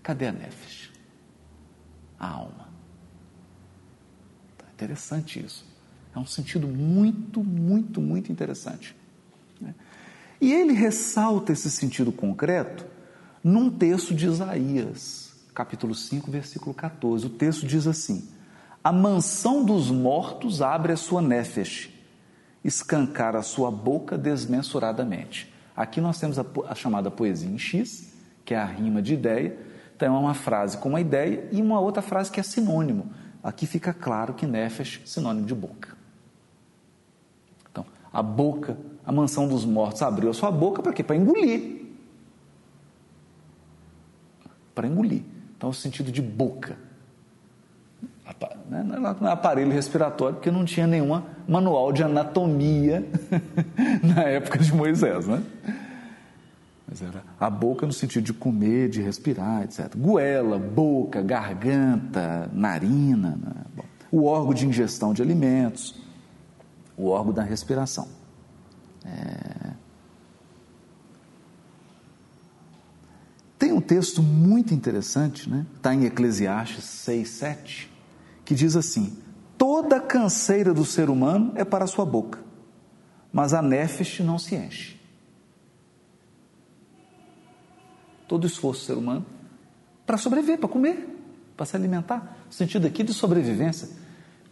Cadê 0.03 0.27
a 0.27 0.33
nefesh? 0.33 0.90
A 2.18 2.29
alma. 2.29 2.68
Tá 4.59 4.66
interessante 4.75 5.42
isso. 5.42 5.64
É 6.14 6.18
um 6.18 6.27
sentido 6.27 6.66
muito, 6.68 7.42
muito, 7.42 8.01
muito 8.01 8.31
interessante. 8.31 8.95
E 10.42 10.52
ele 10.52 10.72
ressalta 10.72 11.52
esse 11.52 11.70
sentido 11.70 12.11
concreto 12.11 12.85
num 13.42 13.70
texto 13.70 14.12
de 14.12 14.26
Isaías 14.26 15.22
capítulo 15.55 15.94
5, 15.94 16.31
versículo 16.31 16.74
14. 16.74 17.26
O 17.26 17.31
texto 17.31 17.66
diz 17.66 17.87
assim: 17.87 18.28
A 18.83 18.90
mansão 18.92 19.64
dos 19.64 19.88
mortos 19.90 20.61
abre 20.61 20.92
a 20.92 20.96
sua 20.96 21.22
nefesh, 21.22 21.90
escancar 22.64 23.37
a 23.37 23.42
sua 23.42 23.70
boca 23.70 24.18
desmensuradamente. 24.18 25.52
Aqui 25.76 26.00
nós 26.00 26.18
temos 26.18 26.38
a, 26.38 26.44
a, 26.68 26.74
chamada 26.74 27.09
poesia 27.11 27.48
em 27.48 27.59
X, 27.59 28.12
que 28.44 28.52
é 28.52 28.59
a 28.59 28.64
rima 28.64 29.00
de 29.00 29.14
ideia. 29.14 29.57
Então 29.94 30.16
é 30.16 30.18
uma 30.18 30.35
frase 30.35 30.76
com 30.78 30.88
uma 30.88 31.00
ideia 31.00 31.48
e 31.52 31.62
uma 31.62 31.78
outra 31.78 32.02
frase 32.02 32.33
que 32.33 32.40
é 32.40 32.42
sinônimo. 32.42 33.12
Aqui 33.42 33.64
fica 33.64 33.92
claro 33.92 34.35
que 34.35 34.44
nefesh 34.44 35.02
sinônimo 35.05 35.46
de 35.46 35.55
boca. 35.55 35.96
Então, 37.70 37.87
a 38.12 38.22
boca, 38.22 38.76
a 39.05 39.12
mansão 39.12 39.49
dos 39.49 39.65
mortos 39.65 40.03
abriu 40.03 40.31
a 40.31 40.35
sua 40.35 40.51
boca 40.51 40.83
para 40.83 40.93
quê? 40.93 41.03
Para 41.03 41.17
engolir. 41.17 41.83
Para 44.75 44.87
engolir. 44.87 45.23
Então, 45.57 45.71
o 45.71 45.75
sentido 45.75 46.11
de 46.11 46.23
boca. 46.23 46.77
Né, 48.69 48.83
não 48.85 49.29
é 49.29 49.33
aparelho 49.33 49.71
respiratório, 49.71 50.37
porque 50.37 50.51
não 50.51 50.65
tinha 50.65 50.87
nenhuma 50.87 51.25
manual 51.47 51.93
de 51.93 52.03
anatomia 52.03 53.07
na 54.03 54.23
época 54.23 54.59
de 54.59 54.75
Moisés, 54.75 55.27
né? 55.27 55.43
Mas 56.88 57.03
era 57.03 57.23
a 57.38 57.51
boca 57.51 57.87
no 57.87 57.93
sentido 57.93 58.25
de 58.25 58.33
comer, 58.33 58.88
de 58.88 59.03
respirar, 59.03 59.62
etc. 59.62 59.95
Goela, 59.97 60.59
boca, 60.59 61.21
garganta, 61.21 62.49
narina, 62.53 63.38
né? 63.43 63.53
Bom, 63.77 63.85
o 64.11 64.25
órgão 64.25 64.55
de 64.55 64.67
ingestão 64.67 65.12
de 65.12 65.23
alimentos, 65.23 65.95
o 66.97 67.09
órgão 67.09 67.33
da 67.33 67.43
respiração. 67.43 68.09
É... 69.05 69.73
Tem 73.59 73.73
um 73.73 73.81
texto 73.81 74.23
muito 74.23 74.75
interessante, 74.75 75.49
né? 75.49 75.65
Está 75.77 75.95
em 75.95 76.05
Eclesiastes 76.05 76.85
6, 76.85 77.29
7, 77.29 77.93
que 78.45 78.55
diz 78.55 78.75
assim: 78.75 79.17
Toda 79.57 80.01
canseira 80.01 80.75
do 80.75 80.85
ser 80.85 81.09
humano 81.09 81.53
é 81.55 81.65
para 81.65 81.85
a 81.85 81.87
sua 81.87 82.05
boca, 82.05 82.41
mas 83.33 83.55
a 83.55 83.62
nefesh 83.62 84.21
não 84.21 84.38
se 84.38 84.57
enche. 84.57 85.01
Todo 88.27 88.47
esforço 88.47 88.81
do 88.81 88.87
ser 88.87 88.99
humano 88.99 89.27
para 90.05 90.17
sobreviver, 90.19 90.59
para 90.59 90.69
comer, 90.69 91.09
para 91.57 91.65
se 91.65 91.77
alimentar. 91.77 92.38
No 92.47 92.53
sentido 92.53 92.87
aqui 92.87 93.03
de 93.03 93.15
sobrevivência. 93.15 93.88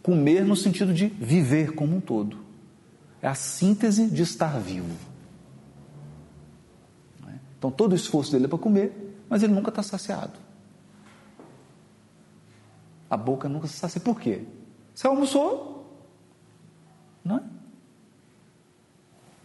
Comer 0.01 0.45
no 0.45 0.55
sentido 0.55 0.93
de 0.93 1.07
viver 1.07 1.73
como 1.73 1.97
um 1.97 1.99
todo. 1.99 2.37
É 3.21 3.27
a 3.27 3.35
síntese 3.35 4.07
de 4.07 4.23
estar 4.23 4.59
vivo. 4.59 4.95
Então 7.61 7.69
todo 7.69 7.91
o 7.91 7.95
esforço 7.95 8.31
dele 8.31 8.45
é 8.45 8.47
para 8.47 8.57
comer, 8.57 9.23
mas 9.29 9.43
ele 9.43 9.53
nunca 9.53 9.69
está 9.69 9.83
saciado. 9.83 10.33
A 13.07 13.15
boca 13.15 13.47
nunca 13.47 13.67
se 13.67 13.75
sacia. 13.75 14.01
Por 14.01 14.19
quê? 14.19 14.47
Você 14.95 15.05
almoçou? 15.05 15.85
Não 17.23 17.37
é? 17.37 17.43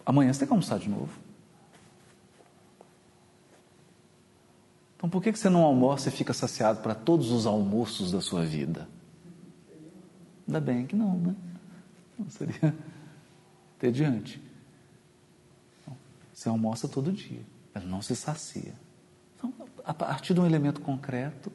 Amanhã 0.06 0.32
você 0.32 0.38
tem 0.38 0.48
que 0.48 0.54
almoçar 0.54 0.78
de 0.78 0.88
novo. 0.88 1.10
Então 4.96 5.10
por 5.10 5.22
que 5.22 5.30
você 5.30 5.50
não 5.50 5.62
almoça 5.62 6.08
e 6.08 6.12
fica 6.12 6.32
saciado 6.32 6.80
para 6.80 6.94
todos 6.94 7.30
os 7.30 7.44
almoços 7.44 8.12
da 8.12 8.22
sua 8.22 8.46
vida? 8.46 8.88
Ainda 10.48 10.60
bem 10.60 10.86
que 10.86 10.96
não, 10.96 11.18
né? 11.18 11.36
Não 12.18 12.30
seria 12.30 12.74
diante. 13.92 14.42
Você 16.32 16.48
almoça 16.48 16.88
todo 16.88 17.12
dia 17.12 17.42
ela 17.76 17.86
não 17.86 18.00
se 18.00 18.16
sacia. 18.16 18.72
Então, 19.36 19.52
a 19.84 19.92
partir 19.92 20.32
de 20.32 20.40
um 20.40 20.46
elemento 20.46 20.80
concreto, 20.80 21.52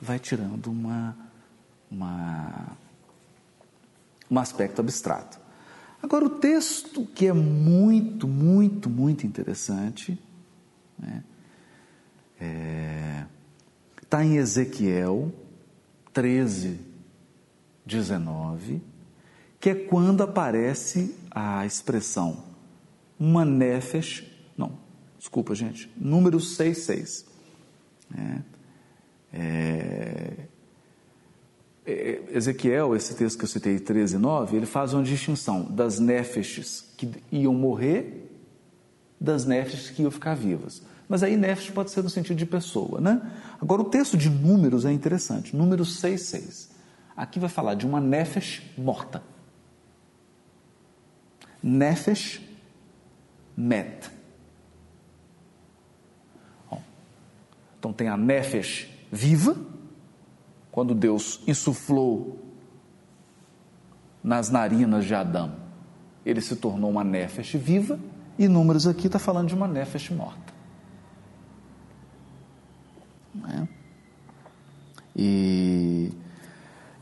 vai 0.00 0.18
tirando 0.18 0.68
uma, 0.68 1.16
uma, 1.90 2.76
um 4.30 4.38
aspecto 4.38 4.80
abstrato. 4.80 5.38
Agora, 6.02 6.24
o 6.24 6.30
texto 6.30 7.06
que 7.06 7.26
é 7.26 7.32
muito, 7.32 8.26
muito, 8.26 8.88
muito 8.88 9.26
interessante, 9.26 10.18
né, 10.98 11.22
é, 12.40 13.24
está 14.02 14.24
em 14.24 14.36
Ezequiel 14.36 15.32
13, 16.12 16.80
19, 17.84 18.82
que 19.60 19.70
é 19.70 19.74
quando 19.74 20.22
aparece 20.22 21.14
a 21.34 21.66
expressão 21.66 22.54
uma 23.18 23.44
nefesh, 23.44 24.24
não, 24.56 24.78
desculpa 25.18 25.54
gente, 25.54 25.90
número 25.96 26.38
66. 26.40 27.26
É, 28.16 28.38
é, 29.32 30.32
é, 31.86 32.22
Ezequiel, 32.30 32.94
esse 32.94 33.14
texto 33.14 33.38
que 33.38 33.44
eu 33.44 33.48
citei, 33.48 33.78
13, 33.78 34.18
9, 34.18 34.56
ele 34.56 34.66
faz 34.66 34.94
uma 34.94 35.02
distinção 35.02 35.64
das 35.64 35.98
nefeshes 35.98 36.92
que 36.96 37.10
iam 37.30 37.54
morrer 37.54 38.24
das 39.20 39.46
nefeshes 39.46 39.90
que 39.90 40.02
iam 40.02 40.10
ficar 40.10 40.34
vivas. 40.34 40.82
Mas 41.08 41.22
aí 41.22 41.36
nefesh 41.36 41.70
pode 41.70 41.90
ser 41.90 42.02
no 42.02 42.10
sentido 42.10 42.36
de 42.36 42.46
pessoa, 42.46 43.00
né? 43.00 43.20
Agora 43.60 43.82
o 43.82 43.84
texto 43.84 44.16
de 44.16 44.28
números 44.28 44.84
é 44.84 44.92
interessante, 44.92 45.56
número 45.56 45.84
66. 45.84 46.70
Aqui 47.16 47.38
vai 47.38 47.48
falar 47.48 47.74
de 47.74 47.86
uma 47.86 48.00
nefesh 48.00 48.62
morta. 48.76 49.22
Nefesh 51.66 52.42
met. 53.56 54.10
Então 57.78 57.90
tem 57.90 58.08
a 58.08 58.16
nefesh 58.18 58.86
viva, 59.10 59.56
quando 60.70 60.94
Deus 60.94 61.40
insuflou 61.46 62.38
nas 64.22 64.50
narinas 64.50 65.06
de 65.06 65.14
Adão, 65.14 65.56
ele 66.24 66.40
se 66.42 66.56
tornou 66.56 66.90
uma 66.90 67.02
nefesh 67.02 67.54
viva, 67.54 67.98
e 68.38 68.46
Números 68.46 68.86
aqui 68.86 69.06
está 69.06 69.18
falando 69.18 69.48
de 69.48 69.54
uma 69.54 69.66
nefesh 69.66 70.10
morta. 70.10 70.52
É? 73.48 73.68
E, 75.16 76.12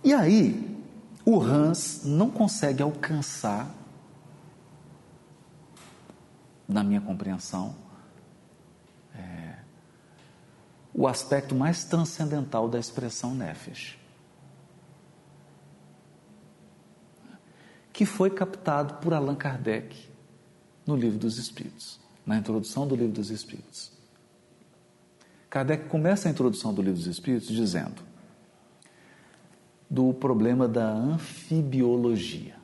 e 0.04 0.12
aí, 0.12 0.78
o 1.24 1.40
Hans 1.40 2.02
não 2.04 2.30
consegue 2.30 2.82
alcançar 2.82 3.81
na 6.72 6.82
minha 6.82 7.00
compreensão, 7.00 7.74
é, 9.14 9.56
o 10.94 11.06
aspecto 11.06 11.54
mais 11.54 11.84
transcendental 11.84 12.68
da 12.68 12.78
expressão 12.78 13.34
nefesh, 13.34 13.98
que 17.92 18.06
foi 18.06 18.30
captado 18.30 18.94
por 18.94 19.12
Allan 19.12 19.34
Kardec 19.34 20.08
no 20.86 20.96
Livro 20.96 21.18
dos 21.18 21.38
Espíritos, 21.38 22.00
na 22.24 22.36
introdução 22.36 22.86
do 22.86 22.96
Livro 22.96 23.12
dos 23.12 23.30
Espíritos. 23.30 23.92
Kardec 25.50 25.88
começa 25.88 26.28
a 26.28 26.30
introdução 26.30 26.72
do 26.72 26.80
Livro 26.80 26.98
dos 26.98 27.06
Espíritos 27.06 27.48
dizendo 27.48 28.02
do 29.92 30.14
problema 30.14 30.66
da 30.66 30.90
anfibiologia, 30.90 32.56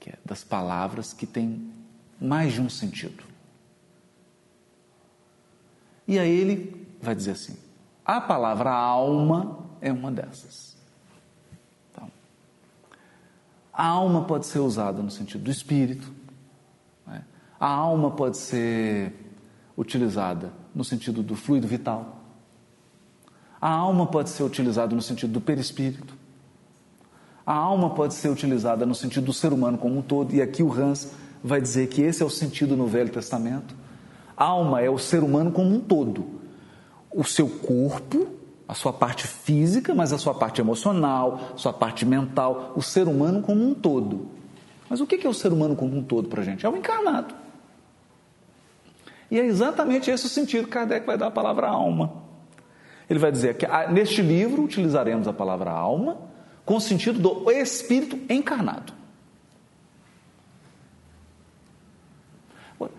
que 0.00 0.08
é 0.08 0.18
das 0.24 0.42
palavras 0.42 1.12
que 1.12 1.26
têm 1.26 1.70
mais 2.18 2.54
de 2.54 2.62
um 2.62 2.70
sentido. 2.70 3.22
E 6.06 6.18
aí 6.18 6.30
ele 6.30 6.86
vai 7.00 7.14
dizer 7.14 7.32
assim: 7.32 7.56
a 8.04 8.20
palavra 8.20 8.70
alma 8.70 9.58
é 9.80 9.92
uma 9.92 10.10
dessas. 10.10 10.76
Então, 11.90 12.08
a 13.72 13.86
alma 13.86 14.24
pode 14.24 14.46
ser 14.46 14.60
usada 14.60 15.02
no 15.02 15.10
sentido 15.10 15.44
do 15.44 15.50
espírito, 15.50 16.12
né? 17.06 17.24
a 17.58 17.68
alma 17.68 18.10
pode 18.10 18.36
ser 18.36 19.12
utilizada 19.76 20.52
no 20.74 20.84
sentido 20.84 21.22
do 21.22 21.34
fluido 21.34 21.66
vital, 21.66 22.20
a 23.60 23.70
alma 23.70 24.06
pode 24.06 24.30
ser 24.30 24.42
utilizada 24.42 24.94
no 24.94 25.02
sentido 25.02 25.32
do 25.32 25.40
perispírito, 25.40 26.14
a 27.44 27.54
alma 27.54 27.90
pode 27.90 28.14
ser 28.14 28.28
utilizada 28.28 28.84
no 28.86 28.94
sentido 28.94 29.26
do 29.26 29.32
ser 29.32 29.52
humano 29.52 29.78
como 29.78 29.98
um 29.98 30.02
todo, 30.02 30.34
e 30.34 30.42
aqui 30.42 30.62
o 30.62 30.72
Hans 30.72 31.12
vai 31.42 31.60
dizer 31.60 31.88
que 31.88 32.02
esse 32.02 32.22
é 32.22 32.26
o 32.26 32.30
sentido 32.30 32.76
no 32.76 32.86
Velho 32.86 33.10
Testamento. 33.10 33.74
Alma 34.36 34.82
é 34.82 34.90
o 34.90 34.98
ser 34.98 35.22
humano 35.22 35.50
como 35.50 35.74
um 35.74 35.80
todo. 35.80 36.26
O 37.10 37.24
seu 37.24 37.48
corpo, 37.48 38.26
a 38.68 38.74
sua 38.74 38.92
parte 38.92 39.26
física, 39.26 39.94
mas 39.94 40.12
a 40.12 40.18
sua 40.18 40.34
parte 40.34 40.60
emocional, 40.60 41.52
sua 41.56 41.72
parte 41.72 42.04
mental, 42.04 42.72
o 42.76 42.82
ser 42.82 43.08
humano 43.08 43.40
como 43.40 43.66
um 43.66 43.72
todo. 43.72 44.28
Mas 44.88 45.00
o 45.00 45.06
que 45.06 45.26
é 45.26 45.30
o 45.30 45.34
ser 45.34 45.52
humano 45.52 45.74
como 45.74 45.96
um 45.96 46.02
todo 46.02 46.28
para 46.28 46.42
a 46.42 46.44
gente? 46.44 46.66
É 46.66 46.68
o 46.68 46.76
encarnado. 46.76 47.34
E 49.30 49.40
é 49.40 49.44
exatamente 49.44 50.10
esse 50.10 50.26
o 50.26 50.28
sentido 50.28 50.64
que 50.64 50.70
Kardec 50.70 51.06
vai 51.06 51.18
dar 51.18 51.28
a 51.28 51.30
palavra 51.30 51.68
alma. 51.68 52.12
Ele 53.08 53.18
vai 53.18 53.32
dizer 53.32 53.56
que 53.56 53.66
ah, 53.66 53.88
neste 53.90 54.22
livro 54.22 54.62
utilizaremos 54.62 55.26
a 55.26 55.32
palavra 55.32 55.70
alma 55.70 56.18
com 56.64 56.76
o 56.76 56.80
sentido 56.80 57.18
do 57.18 57.50
espírito 57.50 58.18
encarnado. 58.32 58.92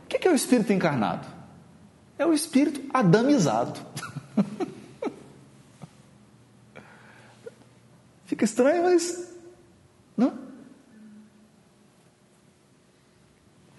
O 0.08 0.10
que 0.10 0.26
é 0.26 0.32
o 0.32 0.36
espírito 0.36 0.72
encarnado? 0.72 1.28
É 2.18 2.26
o 2.26 2.32
espírito 2.34 2.82
adamizado. 2.94 3.78
Fica 8.26 8.46
estranho, 8.46 8.84
mas. 8.84 9.36
Não? 10.16 10.40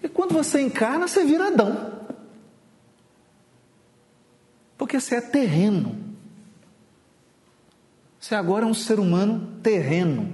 E 0.03 0.07
quando 0.07 0.35
você 0.35 0.61
encarna, 0.61 1.07
você 1.07 1.25
vira 1.25 1.47
Adão. 1.47 1.97
Porque 4.77 4.99
você 4.99 5.15
é 5.15 5.21
terreno. 5.21 5.97
Você 8.19 8.35
agora 8.35 8.65
é 8.65 8.67
um 8.67 8.73
ser 8.75 8.99
humano 8.99 9.59
terreno, 9.63 10.31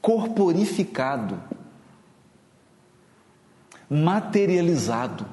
corporificado 0.00 1.42
materializado, 3.88 5.26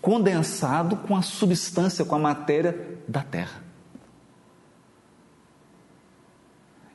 condensado 0.00 0.96
com 0.96 1.16
a 1.16 1.22
substância, 1.22 2.04
com 2.04 2.14
a 2.14 2.18
matéria 2.18 2.98
da 3.06 3.22
Terra. 3.22 3.62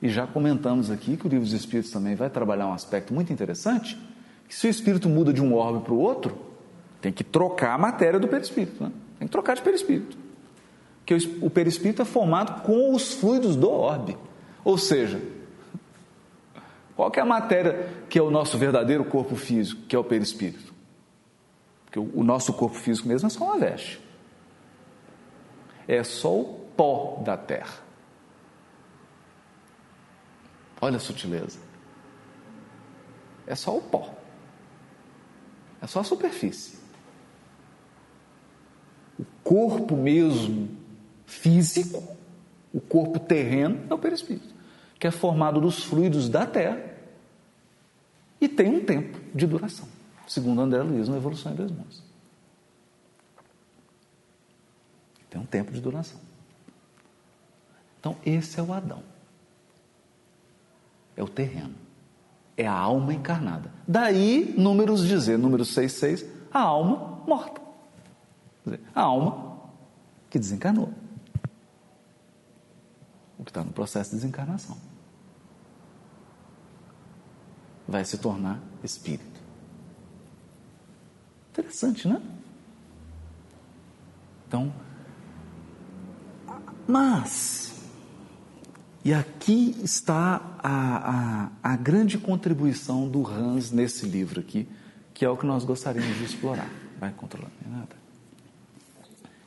E 0.02 0.10
já 0.10 0.28
comentamos 0.28 0.92
aqui 0.92 1.18
que 1.18 1.26
o 1.26 1.30
livro 1.30 1.46
dos 1.46 1.54
Espíritos 1.54 1.92
também 1.92 2.16
vai 2.16 2.30
trabalhar 2.30 2.68
um 2.68 2.74
aspecto 2.74 3.14
muito 3.14 3.34
interessante, 3.34 3.98
que 4.48 4.56
se 4.56 4.68
o 4.68 4.70
espírito 4.70 5.10
muda 5.10 5.34
de 5.34 5.42
um 5.42 5.54
orbe 5.54 5.84
para 5.84 5.94
o 5.94 6.00
outro, 6.00 6.38
tem 7.02 7.12
que 7.12 7.24
trocar 7.24 7.74
a 7.74 7.78
matéria 7.78 8.20
do 8.20 8.28
perispírito, 8.28 8.84
né? 8.84 8.92
tem 9.20 9.28
que 9.28 9.32
trocar 9.32 9.56
de 9.56 9.62
perispírito. 9.62 10.18
Porque 11.00 11.16
o 11.42 11.50
perispírito 11.50 12.02
é 12.02 12.06
formado 12.06 12.62
com 12.64 12.94
os 12.94 13.14
fluidos 13.14 13.56
do 13.56 13.70
orbe. 13.70 14.18
Ou 14.64 14.78
seja, 14.78 15.22
qual 16.98 17.12
é 17.16 17.20
a 17.20 17.26
matéria 17.26 17.94
que 18.10 18.18
é 18.18 18.22
o 18.24 18.32
nosso 18.32 18.58
verdadeiro 18.58 19.06
corpo 19.06 19.36
físico, 19.36 19.84
que 19.84 19.96
é 19.96 20.00
o 20.00 20.04
perispírito? 20.04 20.74
Porque 21.86 22.00
o 22.00 22.24
nosso 22.24 22.52
corpo 22.54 22.76
físico 22.76 23.08
mesmo 23.08 23.28
é 23.28 23.30
só 23.30 23.44
uma 23.44 23.60
veste. 23.60 24.02
É 25.88 26.04
só 26.04 26.36
o 26.36 26.68
pó 26.76 27.22
da 27.24 27.38
terra. 27.38 27.86
Olha 30.82 30.98
a 30.98 31.00
sutileza. 31.00 31.60
É 33.46 33.54
só 33.54 33.78
o 33.78 33.82
pó. 33.82 34.16
É 35.80 35.86
só 35.86 36.00
a 36.00 36.04
superfície. 36.04 36.80
O 39.20 39.26
corpo 39.44 39.96
mesmo 39.96 40.68
físico, 41.28 42.18
o 42.74 42.82
corpo 42.82 43.20
terreno, 43.20 43.86
é 43.88 43.94
o 43.94 44.00
perispírito 44.00 44.57
que 45.00 45.08
é 45.08 45.12
formado 45.12 45.62
dos 45.62 45.84
fluidos 45.84 46.30
da 46.30 46.46
Terra 46.46 46.84
e 48.40 48.48
tem 48.48 48.68
um 48.68 48.86
tempo 48.86 49.20
de 49.34 49.46
duração, 49.46 49.88
segundo 50.28 50.62
André 50.62 50.82
Luiz 50.82 51.08
na 51.08 51.18
Evolução 51.18 51.52
em 51.52 51.56
Dois 51.56 51.72
Mundos. 51.72 52.04
Tem 55.30 55.42
um 55.42 55.46
tempo 55.46 55.72
de 55.72 55.82
duração. 55.82 56.20
Então, 58.00 58.16
esse 58.26 58.60
é 58.60 58.64
o 58.64 58.72
Adão. 58.72 59.04
É 61.16 61.24
o 61.24 61.28
terreno. 61.28 61.76
É 62.56 62.66
a 62.66 62.74
alma 62.74 63.14
encarnada. 63.14 63.72
Daí, 63.88 64.54
números 64.58 65.06
dizer, 65.06 65.38
número 65.38 65.66
66, 65.66 66.26
a 66.52 66.60
alma 66.60 67.22
morta. 67.28 67.62
Dizer, 68.64 68.80
a 68.96 69.02
alma 69.02 69.60
que 70.30 70.40
desencarnou 70.40 70.94
o 73.38 73.44
que 73.44 73.52
está 73.52 73.64
no 73.64 73.72
processo 73.72 74.12
de 74.12 74.18
desencarnação. 74.18 74.78
Vai 77.88 78.04
se 78.04 78.17
tornar 78.17 78.60
espírito. 78.84 79.39
Interessante, 81.52 82.08
né? 82.08 82.21
Então, 84.47 84.71
mas, 86.88 87.76
e 89.04 89.13
aqui 89.13 89.76
está 89.84 90.58
a, 90.60 91.50
a, 91.63 91.73
a 91.73 91.76
grande 91.76 92.17
contribuição 92.17 93.10
do 93.10 93.28
Hans 93.28 93.71
nesse 93.71 94.06
livro 94.06 94.39
aqui, 94.39 94.69
que 95.13 95.26
é 95.26 95.30
o 95.30 95.36
que 95.36 95.45
nós 95.45 95.65
gostaríamos 95.65 96.17
de 96.17 96.23
explorar. 96.23 96.69
Vai 96.97 97.12
controlando, 97.12 97.54
é 97.65 97.69
nada. 97.69 97.95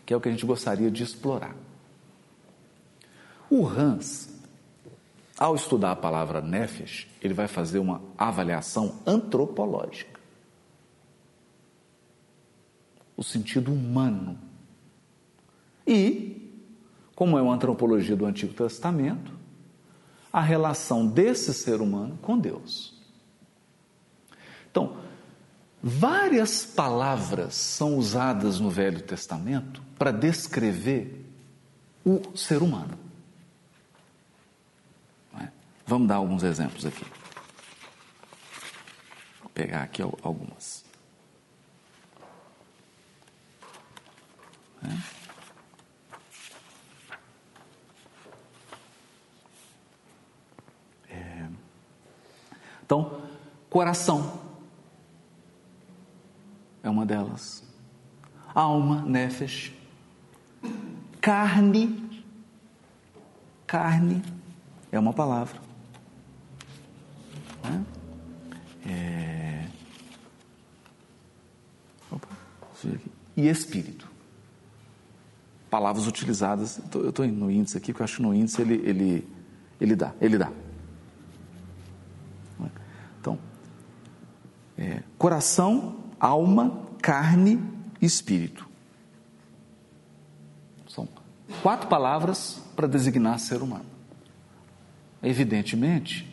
Que 0.04 0.12
é 0.12 0.16
o 0.16 0.20
que 0.20 0.28
a 0.28 0.32
gente 0.32 0.44
gostaria 0.44 0.90
de 0.90 1.02
explorar. 1.02 1.54
O 3.48 3.66
Hans, 3.66 4.28
ao 5.40 5.54
estudar 5.54 5.92
a 5.92 5.96
palavra 5.96 6.42
nefesh, 6.42 7.08
ele 7.22 7.32
vai 7.32 7.48
fazer 7.48 7.78
uma 7.78 8.02
avaliação 8.18 9.00
antropológica. 9.06 10.20
O 13.16 13.24
sentido 13.24 13.72
humano. 13.72 14.38
E, 15.86 16.52
como 17.16 17.38
é 17.38 17.42
uma 17.42 17.54
antropologia 17.54 18.14
do 18.14 18.26
Antigo 18.26 18.52
Testamento, 18.52 19.32
a 20.30 20.42
relação 20.42 21.06
desse 21.06 21.54
ser 21.54 21.80
humano 21.80 22.18
com 22.20 22.38
Deus. 22.38 23.00
Então, 24.70 24.98
várias 25.82 26.66
palavras 26.66 27.54
são 27.54 27.96
usadas 27.96 28.60
no 28.60 28.68
Velho 28.68 29.00
Testamento 29.00 29.82
para 29.98 30.12
descrever 30.12 31.24
o 32.04 32.36
ser 32.36 32.62
humano. 32.62 33.09
Vamos 35.90 36.06
dar 36.06 36.14
alguns 36.14 36.44
exemplos 36.44 36.86
aqui. 36.86 37.04
Vou 39.40 39.50
pegar 39.52 39.82
aqui 39.82 40.00
algumas. 40.00 40.84
É? 51.08 51.48
Então, 52.84 53.20
coração 53.68 54.40
é 56.84 56.88
uma 56.88 57.04
delas. 57.04 57.64
Alma, 58.54 59.02
nefesh. 59.02 59.72
Carne, 61.20 62.24
carne 63.66 64.22
é 64.92 64.98
uma 65.00 65.12
palavra. 65.12 65.69
Né? 67.64 67.84
É... 68.86 69.66
Opa, 72.10 72.28
e 73.36 73.48
espírito. 73.48 74.08
Palavras 75.68 76.06
utilizadas. 76.06 76.80
Eu 76.94 77.10
estou 77.10 77.26
no 77.26 77.50
índice 77.50 77.76
aqui, 77.76 77.92
porque 77.92 78.02
eu 78.02 78.04
acho 78.04 78.16
que 78.16 78.22
no 78.22 78.34
índice 78.34 78.60
ele, 78.60 78.74
ele, 78.84 79.28
ele 79.80 79.94
dá. 79.94 80.12
Ele 80.20 80.38
dá. 80.38 80.50
É, 84.80 85.02
coração, 85.18 85.96
alma, 86.18 86.86
carne 87.02 87.62
e 88.00 88.06
espírito. 88.06 88.66
São 90.88 91.06
quatro 91.62 91.86
palavras 91.86 92.62
para 92.74 92.86
designar 92.86 93.38
ser 93.38 93.60
humano. 93.60 93.84
Evidentemente 95.22 96.26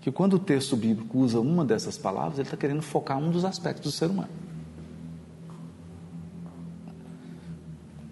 que 0.00 0.10
quando 0.10 0.34
o 0.34 0.38
texto 0.38 0.76
bíblico 0.76 1.18
usa 1.18 1.40
uma 1.40 1.64
dessas 1.64 1.98
palavras, 1.98 2.38
ele 2.38 2.46
está 2.46 2.56
querendo 2.56 2.80
focar 2.80 3.18
um 3.18 3.30
dos 3.30 3.44
aspectos 3.44 3.92
do 3.92 3.96
ser 3.96 4.06
humano. 4.06 4.30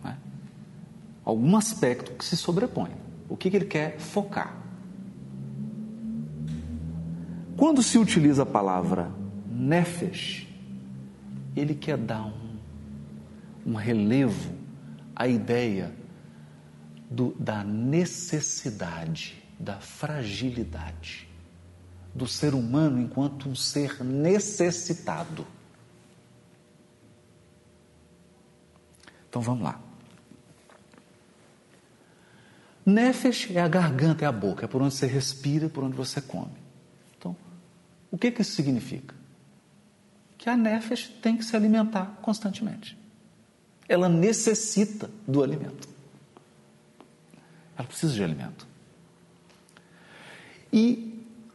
É? 0.04 0.14
Algum 1.24 1.56
aspecto 1.56 2.12
que 2.12 2.24
se 2.24 2.36
sobrepõe. 2.36 2.90
O 3.28 3.36
que, 3.36 3.50
que 3.50 3.56
ele 3.56 3.64
quer 3.64 3.98
focar? 3.98 4.54
Quando 7.56 7.82
se 7.82 7.98
utiliza 7.98 8.42
a 8.42 8.46
palavra 8.46 9.10
nefesh, 9.50 10.46
ele 11.56 11.74
quer 11.74 11.96
dar 11.96 12.26
um, 12.26 12.58
um 13.66 13.74
relevo 13.74 14.52
à 15.16 15.26
ideia 15.26 15.92
do, 17.10 17.34
da 17.38 17.64
necessidade, 17.64 19.42
da 19.58 19.80
fragilidade 19.80 21.27
do 22.18 22.26
ser 22.26 22.54
humano 22.54 23.00
enquanto 23.00 23.48
um 23.48 23.54
ser 23.54 24.02
necessitado. 24.04 25.46
Então 29.28 29.40
vamos 29.40 29.62
lá. 29.62 29.80
Nefesh 32.84 33.50
é 33.50 33.60
a 33.60 33.68
garganta, 33.68 34.24
é 34.24 34.28
a 34.28 34.32
boca, 34.32 34.64
é 34.64 34.68
por 34.68 34.82
onde 34.82 34.94
você 34.94 35.06
respira, 35.06 35.68
por 35.68 35.84
onde 35.84 35.96
você 35.96 36.20
come. 36.20 36.56
Então, 37.18 37.36
o 38.10 38.18
que, 38.18 38.30
que 38.30 38.42
isso 38.42 38.52
significa? 38.52 39.14
que 40.38 40.48
a 40.48 40.56
nefesh 40.56 41.08
tem 41.20 41.36
que 41.36 41.44
se 41.44 41.54
alimentar 41.56 42.16
constantemente. 42.22 42.96
Ela 43.88 44.08
necessita 44.08 45.10
do 45.26 45.42
alimento. 45.42 45.88
Ela 47.76 47.86
precisa 47.86 48.14
de 48.14 48.22
alimento. 48.22 48.66
E 50.72 51.07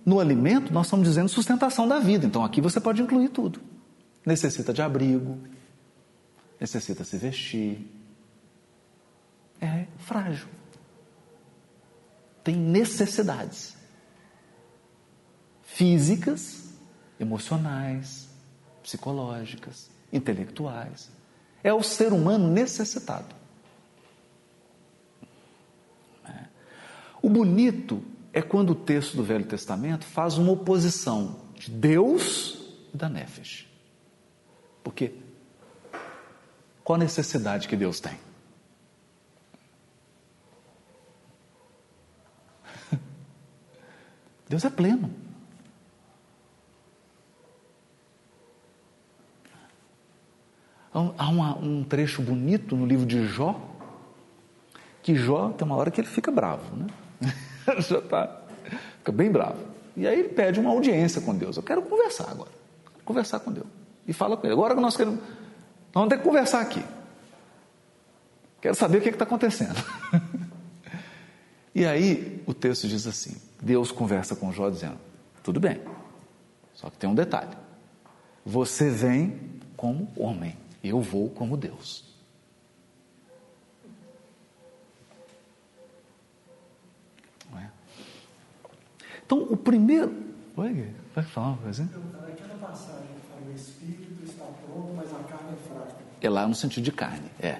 no 0.06 0.20
alimento 0.20 0.74
nós 0.74 0.88
estamos 0.88 1.08
dizendo 1.08 1.30
sustentação 1.30 1.88
da 1.88 2.00
vida. 2.00 2.26
Então 2.26 2.44
aqui 2.44 2.62
você 2.62 2.80
pode 2.80 3.02
incluir 3.02 3.30
tudo. 3.30 3.60
Necessita 4.26 4.74
de 4.74 4.82
abrigo, 4.82 5.38
necessita 6.60 7.04
se 7.04 7.18
vestir. 7.18 7.88
É 9.62 9.86
frágil. 9.98 10.48
Tem 12.44 12.56
necessidades 12.56 13.78
físicas, 15.62 16.74
emocionais, 17.20 18.28
psicológicas, 18.82 19.90
intelectuais. 20.12 21.10
É 21.64 21.74
o 21.74 21.82
ser 21.82 22.12
humano 22.12 22.50
necessitado. 22.52 23.34
É. 26.26 26.44
O 27.22 27.30
bonito 27.30 28.04
é 28.34 28.42
quando 28.42 28.72
o 28.72 28.76
texto 28.76 29.16
do 29.16 29.24
Velho 29.24 29.46
Testamento 29.46 30.06
faz 30.06 30.40
uma 30.40 30.52
oposição 30.52 31.40
de 31.56 31.70
Deus 31.70 32.58
e 32.92 32.98
da 32.98 33.08
Nefesh. 33.08 33.68
Porque 34.84 35.14
qual 36.84 36.96
a 36.96 37.00
necessidade 37.00 37.68
que 37.68 37.76
Deus 37.76 38.00
tem? 38.00 38.18
Deus 44.50 44.66
é 44.66 44.70
pleno. 44.72 45.14
Há 50.92 51.30
uma, 51.30 51.58
um 51.58 51.84
trecho 51.84 52.22
bonito 52.22 52.76
no 52.76 52.86
livro 52.86 53.06
de 53.06 53.26
Jó, 53.26 53.60
que 55.02 55.16
Jó 55.16 55.50
tem 55.50 55.66
uma 55.66 55.76
hora 55.76 55.90
que 55.90 56.00
ele 56.00 56.08
fica 56.08 56.32
bravo, 56.32 56.76
né? 56.76 56.88
Já 57.80 58.02
tá, 58.02 58.42
fica 59.00 59.12
bem 59.12 59.32
bravo. 59.32 59.60
E 59.96 60.08
aí 60.08 60.20
ele 60.20 60.30
pede 60.30 60.60
uma 60.60 60.72
audiência 60.72 61.22
com 61.22 61.36
Deus. 61.36 61.58
Eu 61.58 61.64
quero 61.64 61.82
conversar 61.82 62.30
agora. 62.30 62.52
Conversar 63.06 63.40
com 63.40 63.52
Deus. 63.52 63.68
E 64.08 64.14
fala 64.14 64.36
com 64.36 64.48
ele. 64.48 64.54
Agora 64.54 64.76
que 64.76 64.82
nós 64.82 64.98
queremos. 64.98 65.20
Nós 65.20 65.94
vamos 65.94 66.10
ter 66.10 66.18
que 66.18 66.24
conversar 66.24 66.62
aqui. 66.62 66.84
Quero 68.60 68.76
saber 68.76 68.98
o 68.98 69.02
que 69.02 69.10
está 69.10 69.26
acontecendo. 69.26 69.76
e 71.76 71.86
aí 71.86 72.42
o 72.48 72.54
texto 72.54 72.88
diz 72.88 73.06
assim: 73.06 73.36
Deus 73.62 73.92
conversa 73.92 74.36
com 74.36 74.52
Jó 74.52 74.70
dizendo: 74.70 74.98
tudo 75.44 75.60
bem, 75.60 75.82
só 76.74 76.90
que 76.90 76.98
tem 76.98 77.10
um 77.10 77.16
detalhe. 77.16 77.56
Você 78.46 78.90
vem 78.90 79.40
como 79.78 80.12
homem. 80.18 80.58
Eu 80.84 81.00
vou 81.02 81.30
como 81.30 81.56
Deus. 81.56 82.13
Então, 89.26 89.48
o 89.50 89.58
primeiro. 89.58 90.14
Oi, 90.56 90.88
vai 91.16 91.24
falar 91.24 91.48
uma 91.50 91.58
coisa? 91.58 91.84
Naquela 91.84 92.56
passagem 92.60 93.08
que 93.16 93.28
fala 93.30 93.52
o 93.52 93.56
espírito 93.56 94.24
está 94.24 94.46
pronto, 94.66 94.94
mas 94.96 95.12
a 95.12 95.20
carne 95.24 95.54
é 95.54 95.68
fraca. 95.68 95.96
É 96.22 96.30
lá 96.30 96.48
no 96.48 96.56
sentido 96.56 96.84
de 96.84 96.92
carne, 96.92 97.26
é. 97.40 97.60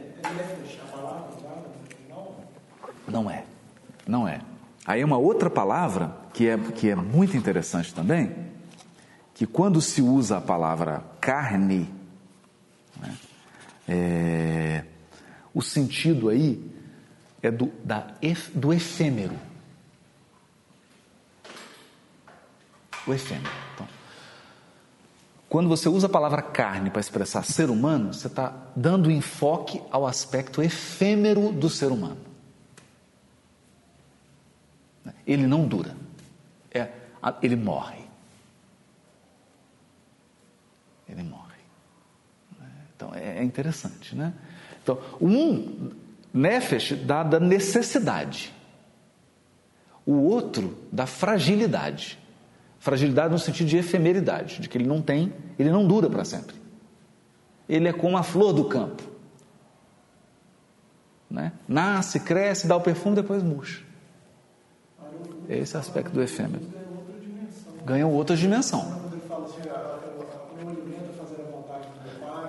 Não. 2.10 2.36
Não 3.08 3.32
é. 3.32 3.44
Não 4.08 4.28
é. 4.28 4.42
Aí 4.86 5.04
uma 5.04 5.18
outra 5.18 5.50
palavra 5.50 6.16
que 6.34 6.48
é, 6.48 6.58
que 6.58 6.90
é 6.90 6.96
muito 6.96 7.38
interessante 7.38 7.94
também, 7.94 8.32
que 9.34 9.46
quando 9.46 9.82
se 9.82 10.02
usa 10.02 10.38
a 10.38 10.42
palavra 10.42 11.04
carne, 11.22 11.90
né? 13.00 13.16
É, 13.88 14.84
o 15.54 15.62
sentido 15.62 16.30
aí 16.30 16.72
é 17.42 17.52
do, 17.52 17.72
da, 17.84 18.08
do 18.54 18.74
efêmero. 18.74 19.36
O 23.06 23.14
efêmero. 23.14 23.52
Então, 23.74 23.88
quando 25.54 25.70
você 25.70 25.88
usa 25.88 26.08
a 26.08 26.10
palavra 26.10 26.42
carne 26.42 26.90
para 26.90 27.00
expressar 27.00 27.44
ser 27.44 27.70
humano, 27.70 28.12
você 28.12 28.26
está 28.26 28.56
dando 28.76 29.12
enfoque 29.12 29.80
ao 29.92 30.08
aspecto 30.08 30.64
efêmero 30.64 31.52
do 31.52 31.70
ser 31.70 31.92
humano. 31.92 32.18
Ele 35.28 35.46
não 35.46 35.68
dura, 35.68 35.96
é, 36.72 36.90
ele 37.42 37.56
morre. 37.56 38.04
Ele 41.08 41.22
morre. 41.22 41.44
Então 42.96 43.14
é, 43.14 43.40
é 43.40 43.44
interessante, 43.44 44.16
né? 44.16 44.34
Então, 44.82 45.00
um 45.22 45.92
nefesh 46.34 46.94
dá 47.06 47.22
da 47.22 47.40
necessidade. 47.40 48.52
O 50.04 50.14
outro 50.14 50.78
da 50.92 51.06
fragilidade. 51.06 52.18
Fragilidade 52.84 53.32
no 53.32 53.40
sentido 53.40 53.68
de 53.68 53.78
efemeridade, 53.78 54.60
de 54.60 54.68
que 54.68 54.78
ele 54.78 54.86
não 54.86 55.02
tem, 55.02 55.32
ele 55.58 55.72
não 55.72 55.88
dura 55.88 56.10
para 56.10 56.26
sempre. 56.26 56.54
Ele 57.70 57.88
é 57.88 57.94
como 57.94 58.18
a 58.18 58.24
flor 58.24 58.52
do 58.52 58.66
campo. 58.66 59.02
Né? 61.32 61.54
Nasce, 61.66 62.20
cresce, 62.20 62.68
dá 62.68 62.76
o 62.76 62.82
perfume, 62.82 63.16
depois 63.16 63.42
murcha. 63.42 63.82
Esse 65.48 65.76
é 65.76 65.78
o 65.78 65.80
aspecto 65.80 66.12
do 66.12 66.22
efêmero. 66.22 66.62
Ganha 67.86 68.06
outra 68.06 68.36
dimensão. 68.36 69.02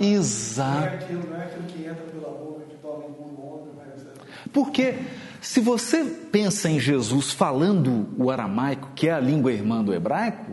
Exato. 0.01 0.97
Porque 4.53 4.99
se 5.45 5.61
você 5.61 6.03
pensa 6.03 6.71
em 6.71 6.81
Jesus 6.81 7.31
falando 7.31 8.09
o 8.17 8.31
aramaico, 8.31 8.93
que 8.95 9.09
é 9.09 9.13
a 9.13 9.21
língua 9.21 9.53
irmã 9.53 9.85
do 9.85 9.93
hebraico, 9.93 10.53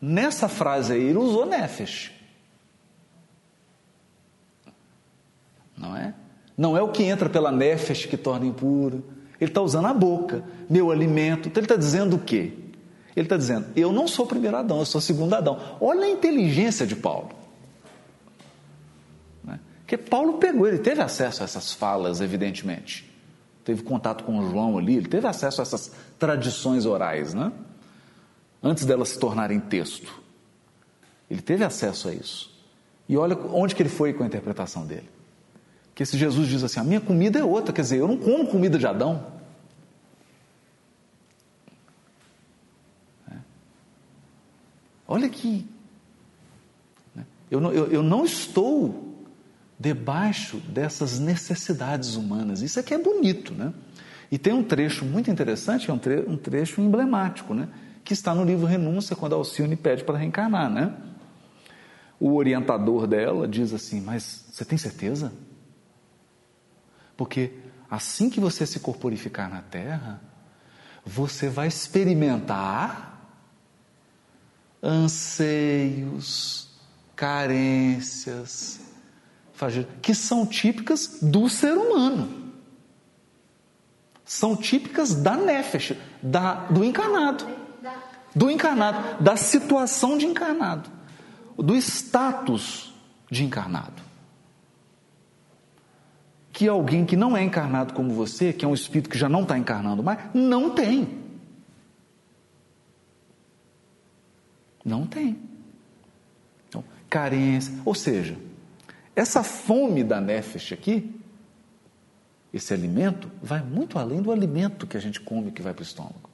nessa 0.00 0.48
frase 0.48 0.92
aí 0.92 1.02
ele 1.02 1.18
usou 1.18 1.44
nefesh. 1.44 2.12
Não 5.76 5.96
é? 5.96 6.14
Não 6.56 6.76
é 6.76 6.82
o 6.82 6.92
que 6.92 7.02
entra 7.02 7.28
pela 7.28 7.50
nefesh 7.50 8.06
que 8.06 8.16
torna 8.16 8.46
impuro. 8.46 9.02
Ele 9.40 9.50
está 9.50 9.60
usando 9.60 9.86
a 9.86 9.92
boca, 9.92 10.44
meu 10.70 10.92
alimento. 10.92 11.48
Então 11.48 11.60
ele 11.60 11.64
está 11.64 11.76
dizendo 11.76 12.14
o 12.14 12.20
quê? 12.20 12.52
Ele 13.16 13.26
está 13.26 13.36
dizendo, 13.36 13.66
eu 13.74 13.92
não 13.92 14.06
sou 14.06 14.24
o 14.24 14.28
primeiro 14.28 14.56
Adão, 14.56 14.78
eu 14.78 14.86
sou 14.86 15.00
o 15.00 15.02
segundo 15.02 15.34
Adão. 15.34 15.58
Olha 15.80 16.04
a 16.04 16.08
inteligência 16.08 16.86
de 16.86 16.94
Paulo. 16.94 17.30
Né? 19.42 19.58
Porque 19.80 19.96
Paulo 19.96 20.34
pegou, 20.34 20.68
ele 20.68 20.78
teve 20.78 21.02
acesso 21.02 21.42
a 21.42 21.44
essas 21.44 21.72
falas, 21.72 22.20
evidentemente. 22.20 23.07
Teve 23.68 23.82
contato 23.82 24.24
com 24.24 24.38
o 24.38 24.48
João 24.48 24.78
ali, 24.78 24.96
ele 24.96 25.08
teve 25.08 25.26
acesso 25.26 25.60
a 25.60 25.62
essas 25.62 25.92
tradições 26.18 26.86
orais, 26.86 27.34
né? 27.34 27.52
Antes 28.62 28.86
delas 28.86 29.10
se 29.10 29.18
tornarem 29.18 29.60
texto. 29.60 30.10
Ele 31.30 31.42
teve 31.42 31.62
acesso 31.62 32.08
a 32.08 32.14
isso. 32.14 32.50
E 33.06 33.14
olha 33.14 33.36
onde 33.52 33.74
que 33.74 33.82
ele 33.82 33.90
foi 33.90 34.14
com 34.14 34.22
a 34.24 34.26
interpretação 34.26 34.86
dele. 34.86 35.06
Que 35.94 36.02
esse 36.02 36.16
Jesus 36.16 36.48
diz 36.48 36.64
assim: 36.64 36.80
a 36.80 36.82
minha 36.82 36.98
comida 36.98 37.38
é 37.38 37.44
outra, 37.44 37.70
quer 37.70 37.82
dizer, 37.82 37.98
eu 37.98 38.08
não 38.08 38.16
como 38.16 38.46
comida 38.46 38.78
de 38.78 38.86
Adão. 38.86 39.26
É. 43.30 43.36
Olha 45.06 45.26
aqui. 45.26 45.66
Né? 47.14 47.26
Eu 47.50 47.60
não, 47.60 47.70
eu, 47.70 47.88
eu 47.88 48.02
não 48.02 48.24
estou 48.24 49.07
debaixo 49.78 50.56
dessas 50.58 51.18
necessidades 51.18 52.16
humanas. 52.16 52.62
Isso 52.62 52.80
aqui 52.80 52.94
é 52.94 52.98
bonito, 52.98 53.54
né? 53.54 53.72
E 54.30 54.36
tem 54.36 54.52
um 54.52 54.62
trecho 54.62 55.04
muito 55.04 55.30
interessante, 55.30 55.90
é 55.90 55.94
um, 55.94 55.98
tre 55.98 56.24
um 56.26 56.36
trecho 56.36 56.80
emblemático, 56.80 57.54
né? 57.54 57.68
Que 58.04 58.12
está 58.12 58.34
no 58.34 58.44
livro 58.44 58.66
Renúncia, 58.66 59.14
quando 59.14 59.34
Alcione 59.34 59.76
pede 59.76 60.04
para 60.04 60.18
reencarnar, 60.18 60.68
né? 60.68 60.94
O 62.18 62.34
orientador 62.34 63.06
dela 63.06 63.46
diz 63.46 63.72
assim: 63.72 64.00
Mas 64.00 64.46
você 64.50 64.64
tem 64.64 64.76
certeza? 64.76 65.32
Porque 67.16 67.52
assim 67.90 68.28
que 68.28 68.40
você 68.40 68.66
se 68.66 68.80
corporificar 68.80 69.48
na 69.48 69.62
terra, 69.62 70.20
você 71.04 71.48
vai 71.48 71.68
experimentar 71.68 73.08
anseios, 74.82 76.68
carências, 77.16 78.87
que 80.00 80.14
são 80.14 80.46
típicas 80.46 81.18
do 81.20 81.48
ser 81.48 81.72
humano. 81.72 82.52
São 84.24 84.54
típicas 84.54 85.14
da 85.14 85.36
nefesh, 85.36 85.94
da, 86.22 86.66
do 86.66 86.84
encarnado. 86.84 87.46
Do 88.34 88.50
encarnado, 88.50 89.22
da 89.22 89.36
situação 89.36 90.18
de 90.18 90.26
encarnado, 90.26 90.90
do 91.56 91.74
status 91.74 92.94
de 93.30 93.42
encarnado 93.42 94.08
que 96.58 96.66
alguém 96.66 97.04
que 97.04 97.14
não 97.14 97.36
é 97.36 97.44
encarnado 97.44 97.94
como 97.94 98.12
você, 98.12 98.52
que 98.52 98.64
é 98.64 98.68
um 98.68 98.74
espírito 98.74 99.08
que 99.08 99.16
já 99.16 99.28
não 99.28 99.42
está 99.42 99.56
encarnando 99.56 100.02
mais, 100.02 100.18
não 100.34 100.70
tem. 100.70 101.20
Não 104.84 105.06
tem. 105.06 105.38
Então, 106.68 106.82
carência, 107.08 107.72
ou 107.84 107.94
seja, 107.94 108.36
essa 109.18 109.42
fome 109.42 110.04
da 110.04 110.20
nefesh 110.20 110.72
aqui, 110.72 111.20
esse 112.52 112.72
alimento, 112.72 113.28
vai 113.42 113.60
muito 113.60 113.98
além 113.98 114.22
do 114.22 114.30
alimento 114.30 114.86
que 114.86 114.96
a 114.96 115.00
gente 115.00 115.18
come 115.20 115.50
que 115.50 115.60
vai 115.60 115.74
para 115.74 115.82
o 115.82 115.84
estômago. 115.84 116.30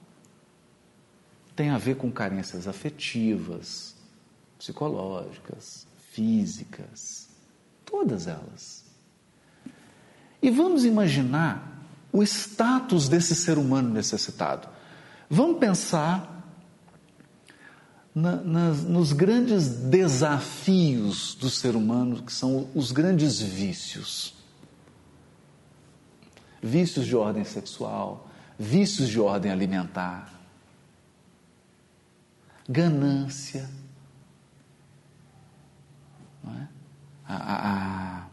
Tem 1.55 1.71
a 1.71 1.79
ver 1.79 1.95
com 1.95 2.11
carências 2.11 2.67
afetivas, 2.67 3.95
psicológicas, 4.59 5.87
físicas, 6.11 7.27
todas 7.83 8.27
elas. 8.27 8.85
E 10.39 10.51
vamos 10.51 10.85
imaginar 10.85 11.83
o 12.13 12.21
status 12.21 13.09
desse 13.09 13.35
ser 13.35 13.57
humano 13.57 13.89
necessitado. 13.89 14.69
Vamos 15.27 15.57
pensar 15.57 16.34
na, 18.15 18.37
nas, 18.37 18.83
nos 18.83 19.11
grandes 19.11 19.67
desafios 19.67 21.35
do 21.35 21.49
ser 21.49 21.75
humano, 21.75 22.23
que 22.23 22.31
são 22.31 22.69
os 22.73 22.93
grandes 22.93 23.41
vícios. 23.41 24.33
Vícios 26.63 27.05
de 27.05 27.15
ordem 27.15 27.43
sexual, 27.43 28.29
vícios 28.57 29.09
de 29.09 29.19
ordem 29.19 29.51
alimentar, 29.51 30.33
ganância, 32.67 33.69
é? 36.47 36.67
a, 37.27 37.35
a, 37.35 38.17
a 38.19 38.27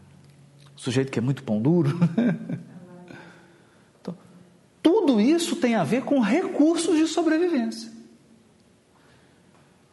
sujeito 0.77 1.11
que 1.11 1.19
é 1.19 1.21
muito 1.21 1.43
pão 1.43 1.61
duro. 1.61 1.91
então, 4.01 4.17
tudo 4.81 5.19
isso 5.19 5.57
tem 5.57 5.75
a 5.75 5.83
ver 5.83 6.03
com 6.03 6.21
recursos 6.21 6.97
de 6.97 7.05
sobrevivência 7.05 7.92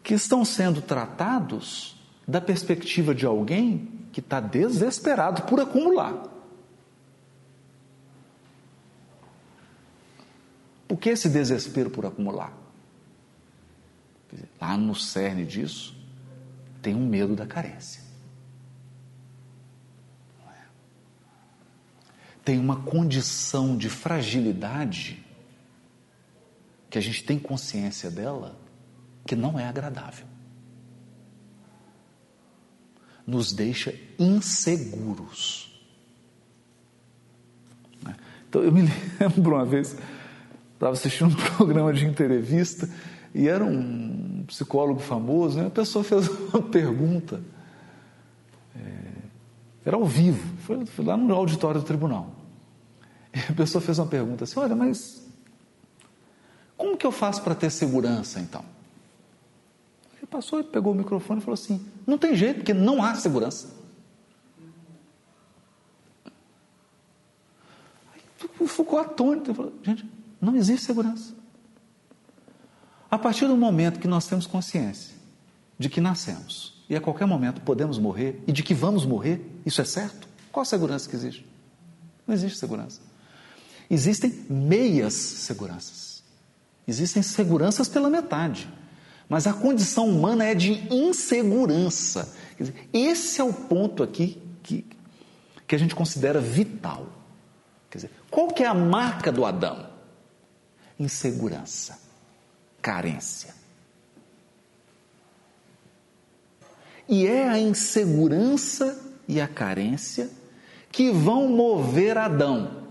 que 0.02 0.14
estão 0.14 0.44
sendo 0.44 0.80
tratados 0.80 1.96
da 2.26 2.40
perspectiva 2.40 3.14
de 3.14 3.26
alguém 3.26 3.88
que 4.12 4.20
está 4.20 4.40
desesperado 4.40 5.42
por 5.42 5.60
acumular. 5.60 6.28
Por 10.88 10.98
que 10.98 11.10
esse 11.10 11.28
desespero 11.28 11.90
por 11.90 12.04
acumular? 12.06 12.52
Lá 14.60 14.76
no 14.76 14.94
cerne 14.94 15.44
disso, 15.44 15.96
tem 16.82 16.94
um 16.94 17.06
medo 17.06 17.34
da 17.36 17.46
carência. 17.46 18.10
tem 22.50 22.58
uma 22.58 22.82
condição 22.82 23.76
de 23.76 23.88
fragilidade 23.88 25.24
que 26.90 26.98
a 26.98 27.00
gente 27.00 27.22
tem 27.22 27.38
consciência 27.38 28.10
dela 28.10 28.58
que 29.26 29.36
não 29.36 29.58
é 29.58 29.66
agradável. 29.66 30.26
Nos 33.26 33.52
deixa 33.52 33.94
inseguros. 34.18 35.80
Né? 38.02 38.16
Então 38.48 38.62
eu 38.62 38.72
me 38.72 38.82
lembro 39.20 39.54
uma 39.54 39.64
vez, 39.64 39.96
estava 40.74 40.92
assistindo 40.92 41.30
um 41.30 41.34
programa 41.56 41.92
de 41.92 42.04
entrevista 42.06 42.88
e 43.34 43.46
era 43.46 43.64
um 43.64 44.44
psicólogo 44.46 45.00
famoso, 45.00 45.58
e 45.58 45.62
né? 45.62 45.68
a 45.68 45.70
pessoa 45.70 46.02
fez 46.02 46.28
uma 46.52 46.62
pergunta. 46.62 47.40
É, 48.74 49.20
era 49.84 49.96
ao 49.96 50.04
vivo, 50.04 50.56
foi, 50.58 50.84
foi 50.86 51.04
lá 51.04 51.16
no 51.16 51.34
auditório 51.34 51.80
do 51.80 51.86
tribunal. 51.86 52.34
E 53.32 53.38
a 53.38 53.54
pessoa 53.54 53.80
fez 53.80 53.98
uma 53.98 54.08
pergunta 54.08 54.44
assim: 54.44 54.58
olha, 54.58 54.74
mas 54.74 55.24
como 56.76 56.96
que 56.96 57.06
eu 57.06 57.12
faço 57.12 57.42
para 57.42 57.54
ter 57.54 57.70
segurança 57.70 58.40
então? 58.40 58.64
Passou 60.30 60.60
e 60.60 60.62
pegou 60.62 60.92
o 60.92 60.96
microfone 60.96 61.40
e 61.40 61.42
falou 61.42 61.54
assim: 61.54 61.84
não 62.06 62.16
tem 62.16 62.36
jeito, 62.36 62.58
porque 62.58 62.72
não 62.72 63.02
há 63.02 63.14
segurança. 63.16 63.68
Aí 68.14 68.68
ficou 68.68 68.98
atônito 68.98 69.52
falou: 69.52 69.72
gente, 69.82 70.08
não 70.40 70.54
existe 70.54 70.86
segurança. 70.86 71.34
A 73.10 73.18
partir 73.18 73.48
do 73.48 73.56
momento 73.56 73.98
que 73.98 74.06
nós 74.06 74.26
temos 74.26 74.46
consciência 74.46 75.16
de 75.76 75.88
que 75.88 76.00
nascemos 76.00 76.80
e 76.88 76.94
a 76.94 77.00
qualquer 77.00 77.26
momento 77.26 77.60
podemos 77.62 77.98
morrer 77.98 78.42
e 78.46 78.52
de 78.52 78.62
que 78.62 78.72
vamos 78.72 79.04
morrer, 79.04 79.44
isso 79.66 79.80
é 79.80 79.84
certo? 79.84 80.28
Qual 80.52 80.62
a 80.62 80.64
segurança 80.64 81.08
que 81.08 81.16
existe? 81.16 81.46
Não 82.26 82.34
existe 82.34 82.58
segurança. 82.58 83.00
Existem 83.90 84.30
meias 84.48 85.14
seguranças. 85.14 86.22
Existem 86.86 87.22
seguranças 87.22 87.88
pela 87.88 88.08
metade. 88.08 88.68
Mas 89.30 89.46
a 89.46 89.54
condição 89.54 90.06
humana 90.08 90.44
é 90.44 90.54
de 90.54 90.86
insegurança. 90.92 92.34
Dizer, 92.58 92.74
esse 92.92 93.40
é 93.40 93.44
o 93.44 93.52
ponto 93.52 94.02
aqui 94.02 94.42
que, 94.62 94.84
que 95.66 95.74
a 95.74 95.78
gente 95.78 95.94
considera 95.94 96.40
vital. 96.40 97.06
Quer 97.88 97.98
dizer, 97.98 98.10
qual 98.30 98.48
que 98.48 98.62
é 98.62 98.66
a 98.66 98.74
marca 98.74 99.32
do 99.32 99.46
Adão? 99.46 99.88
insegurança, 101.00 101.98
carência. 102.82 103.54
E 107.08 107.26
é 107.26 107.48
a 107.48 107.58
insegurança 107.58 109.00
e 109.26 109.40
a 109.40 109.48
carência 109.48 110.30
que 110.92 111.10
vão 111.10 111.48
mover 111.48 112.18
Adão 112.18 112.86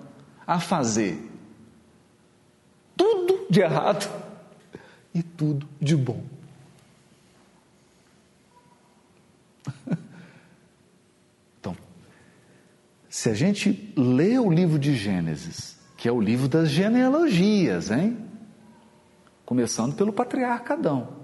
a 0.45 0.59
fazer 0.59 1.29
tudo 2.97 3.45
de 3.49 3.61
errado 3.61 4.28
e 5.13 5.23
tudo 5.23 5.67
de 5.79 5.95
bom. 5.95 6.23
Então, 11.59 11.75
se 13.09 13.29
a 13.29 13.33
gente 13.33 13.93
lê 13.97 14.39
o 14.39 14.49
livro 14.49 14.79
de 14.79 14.95
Gênesis, 14.95 15.77
que 15.97 16.07
é 16.07 16.11
o 16.11 16.21
livro 16.21 16.47
das 16.47 16.69
genealogias, 16.69 17.91
hein? 17.91 18.17
Começando 19.45 19.93
pelo 19.93 20.13
patriarca 20.13 20.75
Adão. 20.75 21.19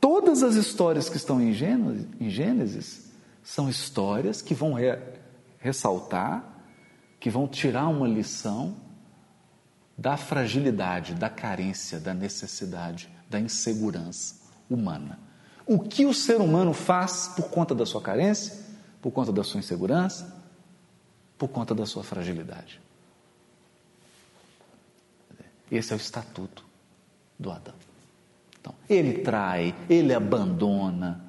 Todas 0.00 0.44
as 0.44 0.54
histórias 0.54 1.08
que 1.08 1.16
estão 1.16 1.40
em 1.40 1.52
Gênesis, 1.52 2.06
em 2.20 2.30
Gênesis 2.30 3.10
são 3.42 3.68
histórias 3.68 4.40
que 4.40 4.54
vão 4.54 4.74
re, 4.74 4.96
ressaltar, 5.58 6.44
que 7.18 7.28
vão 7.28 7.48
tirar 7.48 7.88
uma 7.88 8.06
lição 8.06 8.76
da 9.96 10.16
fragilidade, 10.16 11.14
da 11.14 11.28
carência, 11.28 12.00
da 12.00 12.12
necessidade, 12.12 13.08
da 13.28 13.38
insegurança 13.38 14.36
humana. 14.68 15.18
O 15.66 15.78
que 15.78 16.04
o 16.04 16.12
ser 16.12 16.40
humano 16.40 16.72
faz 16.72 17.28
por 17.28 17.48
conta 17.48 17.74
da 17.74 17.86
sua 17.86 18.02
carência, 18.02 18.58
por 19.00 19.12
conta 19.12 19.32
da 19.32 19.42
sua 19.42 19.60
insegurança, 19.60 20.34
por 21.38 21.48
conta 21.48 21.74
da 21.74 21.86
sua 21.86 22.02
fragilidade. 22.02 22.80
Esse 25.70 25.92
é 25.92 25.96
o 25.96 25.98
estatuto 25.98 26.64
do 27.38 27.50
Adão. 27.50 27.74
Então, 28.60 28.74
ele 28.88 29.18
trai, 29.18 29.74
ele 29.88 30.14
abandona, 30.14 31.24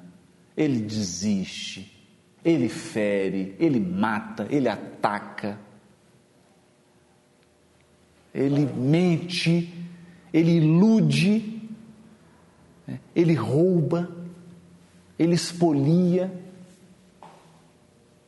ele 0.56 0.80
desiste, 0.80 1.92
ele 2.44 2.68
fere, 2.68 3.56
ele 3.58 3.80
mata, 3.80 4.46
ele 4.48 4.68
ataca, 4.68 5.58
ele 8.36 8.66
mente, 8.66 9.72
ele 10.30 10.58
ilude, 10.58 11.70
né? 12.86 13.00
ele 13.14 13.32
rouba, 13.32 14.10
ele 15.18 15.34
expolia, 15.34 16.30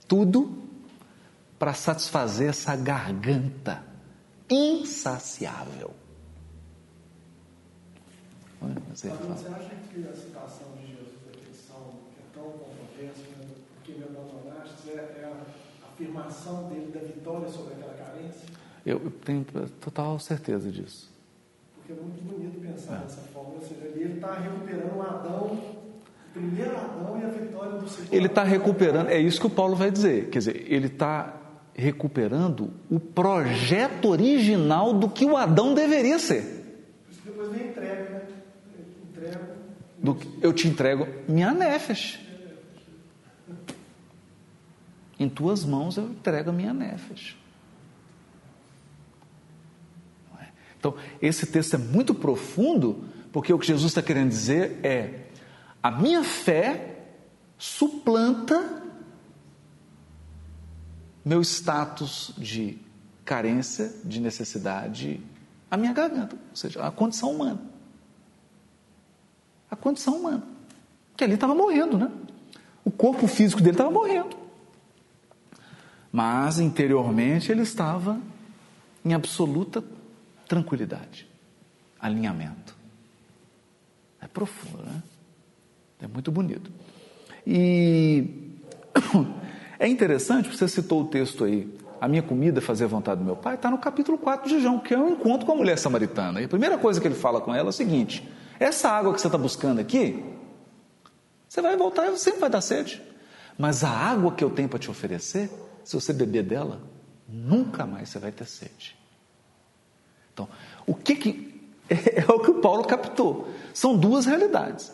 tudo 0.09 0.56
para 1.59 1.74
satisfazer 1.74 2.48
essa 2.48 2.74
garganta 2.74 3.84
insaciável. 4.48 5.90
Você, 8.88 9.11
acha 9.11 9.76
que 9.92 10.09
a 10.09 10.14
citação 10.14 10.72
de 10.80 10.86
Jesus 10.86 11.18
aqui 11.28 11.54
são, 11.54 11.92
que 12.14 12.20
é 12.20 12.32
tão 12.32 12.50
controversa, 12.52 13.20
né, 13.20 13.46
porque 13.74 13.92
me 13.92 14.04
abandonaste, 14.04 14.88
é, 14.88 14.94
é 14.94 15.32
a 15.84 15.88
afirmação 15.88 16.68
dele 16.70 16.90
da 16.92 17.00
vitória 17.00 17.48
sobre 17.48 17.74
aquela 17.74 17.92
carência? 17.92 18.57
Eu 18.91 19.12
tenho 19.24 19.45
total 19.80 20.18
certeza 20.18 20.70
disso. 20.70 21.11
Porque 21.74 21.93
é 21.93 21.97
muito 21.97 22.22
bonito 22.22 22.61
pensar 22.61 22.97
é. 22.97 22.99
dessa 23.01 23.20
forma, 23.32 23.55
ou 23.55 23.61
seja, 23.61 23.84
ele 23.95 24.14
está 24.14 24.34
recuperando 24.34 24.97
o 24.97 25.03
Adão, 25.03 25.47
o 25.47 26.32
primeiro 26.32 26.76
Adão 26.76 27.20
e 27.20 27.24
a 27.24 27.28
vitória 27.28 27.78
do 27.78 27.89
segundo. 27.89 28.14
Ele 28.14 28.26
está 28.26 28.45
recuperando, 28.45 29.09
é 29.09 29.18
isso 29.20 29.41
que 29.41 29.47
o 29.47 29.51
Paulo 29.51 29.74
vai 29.76 29.91
dizer, 29.91 30.30
quer 30.30 30.39
dizer, 30.39 30.66
ele 30.72 30.86
está 30.86 31.34
recuperando 31.74 32.72
o 32.91 32.99
projeto 32.99 34.09
original 34.09 34.93
do 34.93 35.09
que 35.09 35.24
o 35.24 35.36
Adão 35.36 35.74
deveria 35.74 36.18
ser. 36.18 36.43
Por 36.43 37.12
isso 37.12 37.20
depois 37.24 37.53
vem 37.53 37.68
entrega, 37.68 38.11
né? 38.11 38.22
do 39.99 40.14
que 40.14 40.39
eu 40.41 40.53
te 40.53 40.68
entrego 40.68 41.07
minha 41.28 41.53
nefes. 41.53 42.18
Em 45.18 45.28
tuas 45.28 45.64
mãos 45.64 45.97
eu 45.97 46.05
entrego 46.05 46.51
a 46.51 46.53
minha 46.53 46.72
nefes. 46.72 47.36
É? 50.41 50.47
Então, 50.78 50.94
esse 51.20 51.46
texto 51.46 51.74
é 51.74 51.78
muito 51.78 52.14
profundo, 52.14 53.04
porque 53.32 53.52
o 53.52 53.58
que 53.58 53.66
Jesus 53.66 53.90
está 53.90 54.02
querendo 54.02 54.28
dizer 54.28 54.78
é: 54.82 55.26
a 55.82 55.90
minha 55.90 56.22
fé 56.22 57.04
suplanta 57.58 58.82
meu 61.24 61.42
status 61.42 62.32
de 62.38 62.78
carência, 63.24 63.92
de 64.04 64.20
necessidade, 64.20 65.20
a 65.70 65.76
minha 65.76 65.92
garganta, 65.92 66.36
ou 66.36 66.56
seja, 66.56 66.82
a 66.82 66.90
condição 66.90 67.32
humana 67.32 67.60
a 69.70 69.76
condição 69.76 70.16
humana. 70.16 70.42
Que 71.16 71.24
ali 71.24 71.34
estava 71.34 71.54
morrendo, 71.54 71.98
né? 71.98 72.10
O 72.84 72.90
corpo 72.90 73.26
físico 73.26 73.60
dele 73.60 73.74
estava 73.74 73.90
morrendo. 73.90 74.36
Mas 76.10 76.58
interiormente 76.58 77.52
ele 77.52 77.62
estava 77.62 78.18
em 79.04 79.12
absoluta 79.12 79.82
tranquilidade, 80.49 81.28
alinhamento. 82.01 82.74
É 84.20 84.26
profundo, 84.26 84.82
né? 84.82 85.03
É 86.01 86.07
muito 86.07 86.32
bonito. 86.32 86.70
E 87.46 88.59
é 89.78 89.86
interessante, 89.86 90.49
você 90.49 90.66
citou 90.66 91.03
o 91.03 91.07
texto 91.07 91.44
aí, 91.44 91.72
a 92.01 92.09
minha 92.09 92.22
comida 92.22 92.59
é 92.59 92.62
fazer 92.62 92.84
a 92.84 92.88
vontade 92.88 93.20
do 93.20 93.24
meu 93.24 93.36
pai, 93.36 93.55
está 93.55 93.70
no 93.70 93.78
capítulo 93.78 94.18
4 94.18 94.49
de 94.49 94.61
João, 94.61 94.78
que 94.78 94.94
é 94.94 94.99
um 94.99 95.11
encontro 95.11 95.46
com 95.46 95.53
a 95.53 95.57
mulher 95.57 95.78
samaritana. 95.78 96.40
E 96.40 96.44
a 96.44 96.49
primeira 96.49 96.78
coisa 96.78 97.01
que 97.01 97.07
ele 97.07 97.14
fala 97.14 97.40
com 97.40 97.55
ela 97.55 97.68
é 97.68 97.70
o 97.70 97.72
seguinte: 97.72 98.28
essa 98.59 98.88
água 98.88 99.12
que 99.12 99.20
você 99.20 99.28
está 99.28 99.38
buscando 99.38 99.80
aqui, 99.80 100.24
você 101.49 101.61
vai 101.61 101.76
voltar 101.76 102.11
e 102.11 102.18
sempre 102.18 102.40
vai 102.40 102.51
dar 102.51 102.61
sede. 102.61 103.03
Mas 103.57 103.82
a 103.82 103.90
água 103.90 104.32
que 104.32 104.44
eu 104.44 104.51
tenho 104.51 104.68
para 104.68 104.78
te 104.78 104.90
oferecer, 104.90 105.51
se 105.82 105.94
você 105.94 106.12
beber 106.12 106.44
dela, 106.44 106.80
nunca 107.28 107.84
mais 107.84 108.09
você 108.09 108.18
vai 108.18 108.30
ter 108.30 108.46
sede. 108.46 108.97
Então, 110.39 110.49
o 110.86 110.95
que 110.95 111.16
que 111.16 111.62
é, 111.91 112.24
o 112.30 112.39
que 112.39 112.51
o 112.51 112.61
Paulo 112.61 112.84
captou? 112.84 113.49
São 113.74 113.97
duas 113.97 114.26
realidades. 114.26 114.93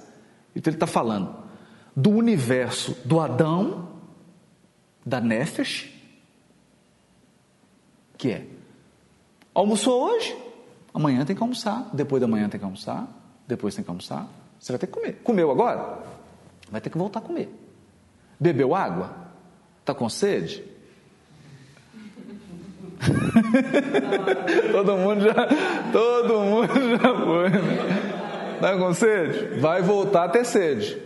Então 0.56 0.70
ele 0.70 0.76
está 0.76 0.86
falando 0.86 1.36
do 1.94 2.10
universo 2.10 2.96
do 3.04 3.20
Adão, 3.20 3.88
da 5.04 5.20
Nefesh, 5.20 5.92
que 8.16 8.30
é 8.30 8.46
almoçou 9.52 10.02
hoje, 10.02 10.36
amanhã 10.92 11.24
tem 11.24 11.36
que 11.36 11.42
almoçar, 11.42 11.88
depois 11.92 12.20
da 12.20 12.26
manhã 12.26 12.48
tem 12.48 12.58
que 12.58 12.64
almoçar, 12.64 13.06
depois 13.46 13.74
tem 13.74 13.84
que 13.84 13.90
almoçar, 13.90 14.26
você 14.58 14.72
vai 14.72 14.78
ter 14.78 14.86
que 14.86 14.92
comer. 14.92 15.20
Comeu 15.22 15.50
agora? 15.50 16.02
Vai 16.70 16.80
ter 16.80 16.90
que 16.90 16.96
voltar 16.96 17.18
a 17.18 17.22
comer. 17.22 17.52
Bebeu 18.40 18.74
água? 18.74 19.14
Está 19.80 19.94
com 19.94 20.08
sede? 20.08 20.64
todo 24.72 24.96
mundo 24.96 25.20
já, 25.22 25.48
todo 25.92 26.40
mundo 26.40 26.90
já 26.90 27.24
foi. 27.24 28.54
Está 28.54 28.78
com 28.78 28.94
sede? 28.94 29.60
Vai 29.60 29.82
voltar 29.82 30.24
a 30.24 30.28
ter 30.28 30.44
sede. 30.44 31.00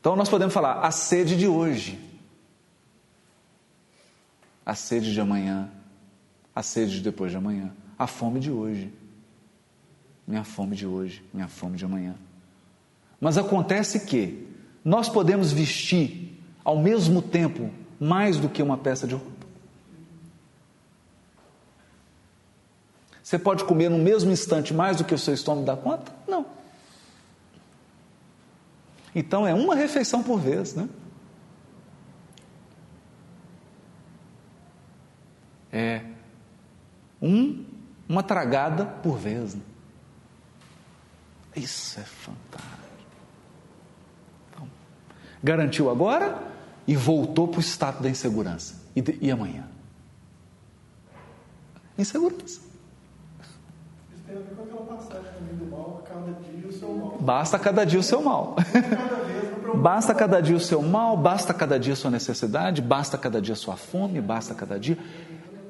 Então 0.00 0.14
nós 0.16 0.28
podemos 0.28 0.54
falar 0.54 0.80
a 0.80 0.90
sede 0.90 1.36
de 1.36 1.48
hoje, 1.48 1.98
a 4.64 4.74
sede 4.74 5.12
de 5.12 5.20
amanhã, 5.20 5.68
a 6.54 6.62
sede 6.62 6.92
de 6.92 7.00
depois 7.00 7.30
de 7.30 7.36
amanhã, 7.36 7.72
a 7.98 8.06
fome 8.06 8.38
de 8.38 8.50
hoje 8.50 8.92
minha 10.26 10.42
fome 10.42 10.74
de 10.74 10.86
hoje, 10.86 11.22
minha 11.32 11.46
fome 11.46 11.76
de 11.76 11.84
amanhã. 11.84 12.14
Mas 13.20 13.38
acontece 13.38 14.06
que 14.06 14.46
nós 14.84 15.08
podemos 15.08 15.52
vestir 15.52 16.42
ao 16.64 16.78
mesmo 16.78 17.22
tempo 17.22 17.70
mais 18.00 18.36
do 18.36 18.48
que 18.48 18.62
uma 18.62 18.76
peça 18.76 19.06
de 19.06 19.14
roupa. 19.14 19.35
Você 23.26 23.40
pode 23.40 23.64
comer 23.64 23.88
no 23.88 23.98
mesmo 23.98 24.30
instante 24.30 24.72
mais 24.72 24.98
do 24.98 25.04
que 25.04 25.12
o 25.12 25.18
seu 25.18 25.34
estômago 25.34 25.66
dá 25.66 25.76
conta? 25.76 26.12
Não. 26.28 26.46
Então 29.12 29.44
é 29.44 29.52
uma 29.52 29.74
refeição 29.74 30.22
por 30.22 30.38
vez, 30.38 30.76
né? 30.76 30.88
É 35.72 36.04
um, 37.20 37.64
uma 38.08 38.22
tragada 38.22 38.86
por 38.86 39.18
vez. 39.18 39.56
Né? 39.56 39.62
Isso 41.56 41.98
é 41.98 42.04
fantástico. 42.04 42.78
Então, 44.52 44.68
garantiu 45.42 45.90
agora 45.90 46.40
e 46.86 46.94
voltou 46.94 47.48
para 47.48 47.58
o 47.58 47.60
estado 47.60 48.04
da 48.04 48.08
insegurança. 48.08 48.80
E, 48.94 49.02
de, 49.02 49.18
e 49.20 49.32
amanhã? 49.32 49.68
Insegurança. 51.98 52.65
Basta 57.20 57.58
cada 57.58 57.84
dia 57.84 58.00
o 58.00 58.02
seu 58.02 58.22
mal. 58.22 58.56
Basta 59.74 60.14
cada 60.14 60.40
dia 60.40 60.56
o 60.56 60.60
seu 60.60 60.82
mal, 60.82 61.16
basta 61.16 61.52
cada 61.52 61.78
dia 61.78 61.92
a 61.92 61.96
sua 61.96 62.10
necessidade, 62.10 62.80
basta 62.80 63.18
cada 63.18 63.40
dia 63.40 63.52
a 63.52 63.56
sua 63.56 63.76
fome, 63.76 64.20
basta 64.20 64.54
cada 64.54 64.78
dia. 64.78 64.96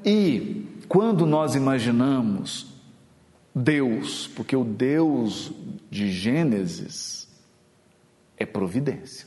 E 0.05 0.67
quando 0.89 1.27
nós 1.27 1.55
imaginamos 1.55 2.67
Deus, 3.55 4.29
porque 4.29 4.55
o 4.55 4.65
Deus 4.65 5.51
de 5.91 6.11
Gênesis 6.13 7.27
é 8.37 8.45
providência. 8.45 9.27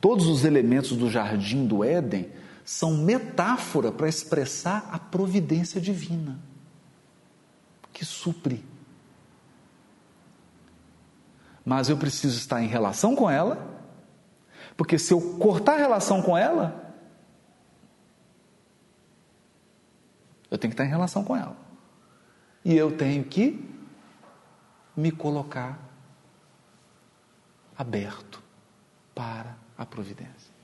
Todos 0.00 0.26
os 0.26 0.44
elementos 0.44 0.96
do 0.96 1.10
jardim 1.10 1.66
do 1.66 1.84
Éden 1.84 2.28
são 2.66 2.98
metáfora 2.98 3.90
para 3.90 4.06
expressar 4.08 4.86
a 4.92 4.98
providência 4.98 5.80
divina, 5.80 6.38
que 7.94 8.04
supre. 8.04 8.62
Mas 11.64 11.88
eu 11.88 11.96
preciso 11.96 12.36
estar 12.36 12.62
em 12.62 12.66
relação 12.66 13.16
com 13.16 13.30
ela, 13.30 13.66
porque 14.76 14.98
se 14.98 15.14
eu 15.14 15.38
cortar 15.38 15.76
a 15.76 15.78
relação 15.78 16.20
com 16.20 16.36
ela, 16.36 16.86
Eu 20.50 20.58
tenho 20.58 20.70
que 20.70 20.74
estar 20.74 20.84
em 20.84 20.88
relação 20.88 21.24
com 21.24 21.36
ela. 21.36 21.56
E 22.64 22.74
eu 22.74 22.96
tenho 22.96 23.24
que 23.24 23.62
me 24.96 25.10
colocar 25.10 25.78
aberto 27.76 28.42
para 29.14 29.56
a 29.76 29.84
providência. 29.84 30.55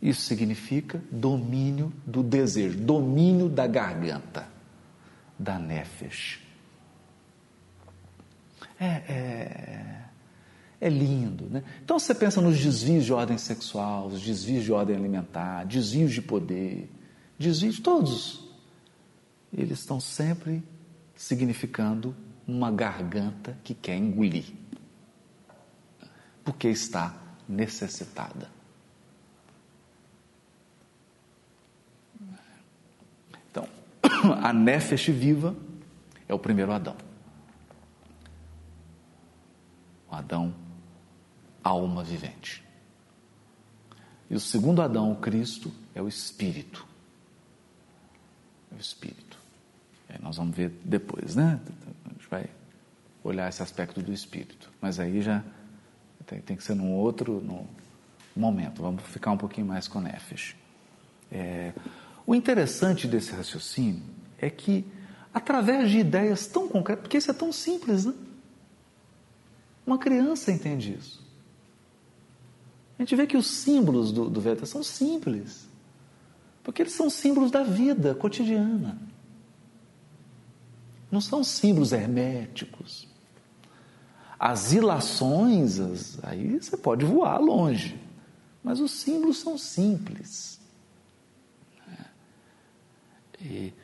Isso 0.00 0.22
significa 0.22 1.02
domínio 1.10 1.92
do 2.06 2.22
desejo, 2.22 2.78
domínio 2.78 3.48
da 3.48 3.66
garganta, 3.66 4.46
da 5.38 5.58
nefesh. 5.58 6.40
É, 8.78 8.86
é, 8.86 10.02
é 10.80 10.88
lindo, 10.88 11.46
né? 11.48 11.64
Então 11.82 11.98
você 11.98 12.14
pensa 12.14 12.40
nos 12.40 12.58
desvios 12.58 13.04
de 13.04 13.12
ordem 13.12 13.38
sexual, 13.38 14.08
os 14.08 14.22
desvios 14.22 14.64
de 14.64 14.72
ordem 14.72 14.96
alimentar, 14.96 15.64
desvios 15.64 16.12
de 16.12 16.20
poder, 16.20 16.90
desvios 17.38 17.80
todos. 17.80 18.46
Eles 19.52 19.78
estão 19.78 19.98
sempre 19.98 20.62
significando 21.14 22.14
uma 22.46 22.70
garganta 22.70 23.56
que 23.64 23.74
quer 23.74 23.96
engolir, 23.96 24.44
porque 26.44 26.68
está 26.68 27.14
necessitada. 27.48 28.50
Então, 33.50 33.66
a 34.42 34.52
nefesh 34.52 35.06
viva 35.08 35.54
é 36.28 36.34
o 36.34 36.38
primeiro 36.38 36.72
Adão. 36.72 36.96
O 40.10 40.14
Adão 40.14 40.54
alma 41.62 42.04
vivente. 42.04 42.64
E 44.30 44.34
o 44.34 44.40
segundo 44.40 44.82
Adão, 44.82 45.12
o 45.12 45.16
Cristo, 45.16 45.72
é 45.94 46.02
o 46.02 46.08
Espírito. 46.08 46.86
É 48.72 48.76
o 48.76 48.80
Espírito. 48.80 49.38
Aí 50.08 50.18
nós 50.22 50.36
vamos 50.36 50.56
ver 50.56 50.70
depois, 50.84 51.34
né? 51.34 51.60
A 52.04 52.08
gente 52.10 52.28
vai 52.28 52.46
olhar 53.22 53.48
esse 53.48 53.62
aspecto 53.62 54.00
do 54.00 54.12
Espírito. 54.12 54.70
Mas 54.80 55.00
aí 55.00 55.20
já 55.20 55.42
tem, 56.26 56.56
que 56.56 56.62
ser 56.62 56.74
num 56.74 56.92
outro 56.92 57.40
num 57.40 57.66
momento. 58.34 58.82
Vamos 58.82 59.02
ficar 59.04 59.32
um 59.32 59.36
pouquinho 59.36 59.66
mais 59.66 59.88
com 59.88 60.00
Nefesh. 60.00 60.56
É, 61.30 61.72
o 62.26 62.34
interessante 62.34 63.06
desse 63.06 63.30
raciocínio 63.32 64.02
é 64.38 64.50
que, 64.50 64.84
através 65.32 65.90
de 65.90 65.98
ideias 65.98 66.46
tão 66.46 66.66
concretas, 66.66 67.02
porque 67.02 67.18
isso 67.18 67.30
é 67.30 67.34
tão 67.34 67.52
simples, 67.52 68.04
né? 68.04 68.14
Uma 69.86 69.96
criança 69.96 70.50
entende 70.50 70.94
isso. 70.98 71.24
A 72.98 73.02
gente 73.02 73.14
vê 73.14 73.26
que 73.26 73.36
os 73.36 73.46
símbolos 73.46 74.10
do, 74.10 74.28
do 74.28 74.66
são 74.66 74.82
simples, 74.82 75.68
porque 76.64 76.82
eles 76.82 76.94
são 76.94 77.08
símbolos 77.08 77.50
da 77.52 77.62
vida 77.62 78.14
cotidiana. 78.14 78.98
Não 81.10 81.20
são 81.20 81.44
símbolos 81.44 81.92
herméticos. 81.92 83.06
As 84.38 84.72
ilações, 84.72 85.78
as, 85.78 86.18
aí 86.24 86.58
você 86.60 86.76
pode 86.76 87.04
voar 87.04 87.38
longe, 87.38 88.00
mas 88.64 88.80
os 88.80 88.90
símbolos 88.90 89.38
são 89.38 89.56
simples. 89.56 90.58
E 93.46 93.74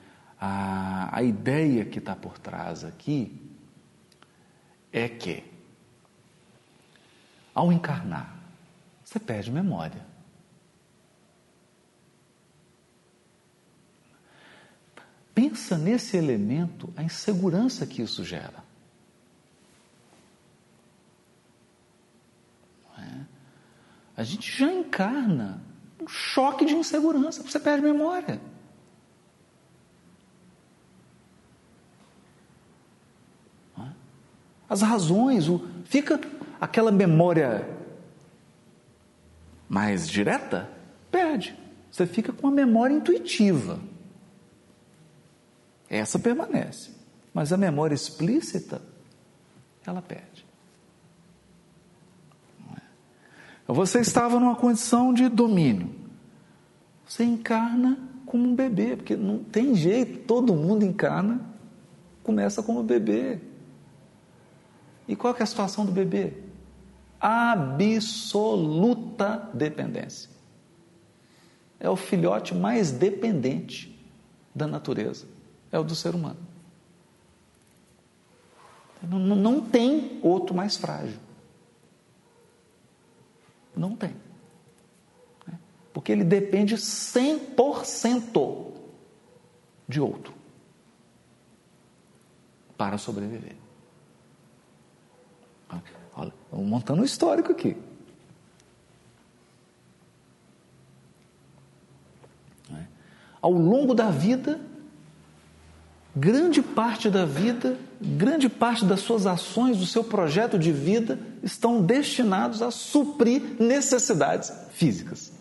a, 0.41 1.17
a 1.17 1.23
ideia 1.23 1.85
que 1.85 2.01
está 2.01 2.17
por 2.17 2.37
trás 2.37 2.85
aqui 2.85 3.41
é 4.93 5.09
que, 5.09 5.45
ao 7.55 7.73
encarnar, 7.73 8.37
você 9.05 9.21
perde 9.21 9.53
memória. 9.53 10.05
Pensa 15.33 15.79
nesse 15.79 16.17
elemento, 16.17 16.93
a 16.97 17.03
insegurança 17.03 17.87
que 17.87 18.03
isso 18.03 18.25
gera. 18.25 18.65
É? 22.99 23.25
A 24.17 24.25
gente 24.25 24.59
já 24.59 24.71
encarna 24.71 25.63
um 26.01 26.09
choque 26.09 26.65
de 26.65 26.75
insegurança, 26.75 27.43
você 27.43 27.61
perde 27.61 27.83
memória. 27.83 28.41
As 34.73 34.81
razões, 34.81 35.51
o, 35.51 35.61
fica 35.85 36.19
aquela 36.59 36.91
memória 36.91 37.69
mais 39.69 40.09
direta, 40.09 40.67
perde. 41.11 41.55
Você 41.91 42.07
fica 42.07 42.33
com 42.33 42.49
a 42.49 42.51
memória 42.51 42.95
intuitiva. 42.95 43.79
Essa 45.91 46.19
permanece. 46.19 46.91
Mas 47.35 47.53
a 47.53 47.59
memória 47.59 47.95
explícita, 47.95 48.81
ela 49.87 50.01
perde. 50.01 50.47
Você 53.69 54.01
estava 54.01 54.41
numa 54.41 54.57
condição 54.57 55.13
de 55.13 55.29
domínio. 55.29 55.95
Você 57.07 57.25
encarna 57.25 57.99
como 58.25 58.49
um 58.49 58.55
bebê, 58.55 58.97
porque 58.97 59.17
não 59.17 59.45
tem 59.45 59.75
jeito, 59.75 60.27
todo 60.27 60.55
mundo 60.55 60.83
encarna, 60.83 61.43
começa 62.23 62.63
como 62.63 62.83
bebê. 62.83 63.52
E 65.13 65.17
qual 65.17 65.37
é 65.39 65.43
a 65.43 65.47
situação 65.47 65.85
do 65.85 65.93
bebê? 65.93 66.33
absoluta 67.23 68.69
dependência. 69.55 70.29
É 71.79 71.89
o 71.91 71.95
filhote 71.95 72.53
mais 72.55 72.91
dependente 72.91 73.95
da 74.55 74.67
natureza, 74.67 75.27
é 75.71 75.79
o 75.79 75.85
do 75.85 75.95
ser 75.95 76.17
humano. 76.17 76.41
Não, 79.03 79.19
não 79.19 79.61
tem 79.61 80.19
outro 80.23 80.55
mais 80.55 80.77
frágil. 80.77 81.21
Não 83.77 83.95
tem. 83.95 84.17
Porque 85.93 86.11
ele 86.11 86.25
depende 86.25 86.75
100% 86.77 88.73
de 89.87 90.01
outro 90.01 90.33
para 92.77 92.97
sobreviver. 92.99 93.63
Olha, 96.23 96.33
montando 96.53 97.03
um 97.03 97.05
histórico 97.05 97.51
aqui. 97.51 97.77
É. 102.73 102.85
Ao 103.41 103.51
longo 103.51 103.93
da 103.93 104.11
vida, 104.11 104.61
grande 106.15 106.63
parte 106.63 107.11
da 107.11 107.25
vida, 107.25 107.77
grande 108.01 108.49
parte 108.49 108.85
das 108.85 109.01
suas 109.01 109.27
ações, 109.27 109.79
do 109.79 109.87
seu 109.87 110.05
projeto 110.05 110.57
de 110.59 110.71
vida, 110.71 111.19
estão 111.43 111.83
destinados 111.83 112.63
a 112.63 112.71
suprir 112.71 113.57
necessidades 113.59 114.53
físicas. 114.71 115.33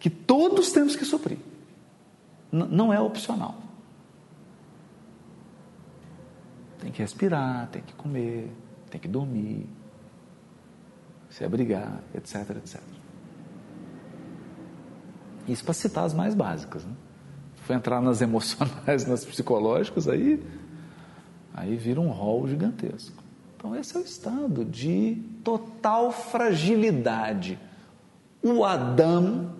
Que 0.00 0.10
todos 0.10 0.72
temos 0.72 0.96
que 0.96 1.04
suprir. 1.04 1.38
Não 2.50 2.92
é 2.92 3.00
opcional. 3.00 3.61
Tem 6.82 6.90
que 6.90 7.00
respirar, 7.00 7.68
tem 7.68 7.80
que 7.80 7.92
comer, 7.92 8.50
tem 8.90 9.00
que 9.00 9.06
dormir, 9.06 9.68
se 11.30 11.44
abrigar, 11.44 12.02
etc, 12.12 12.56
etc. 12.56 12.80
Isso 15.46 15.64
para 15.64 15.74
citar 15.74 16.04
as 16.04 16.12
mais 16.12 16.34
básicas. 16.34 16.84
Né? 16.84 16.92
For 17.54 17.74
entrar 17.74 18.02
nas 18.02 18.20
emocionais, 18.20 19.06
nas 19.06 19.24
psicológicas, 19.24 20.08
aí, 20.08 20.44
aí 21.54 21.76
vira 21.76 22.00
um 22.00 22.10
rol 22.10 22.48
gigantesco. 22.48 23.22
Então, 23.56 23.76
esse 23.76 23.96
é 23.96 24.00
o 24.00 24.02
estado 24.02 24.64
de 24.64 25.22
total 25.44 26.10
fragilidade. 26.10 27.60
O 28.42 28.64
Adão 28.64 29.54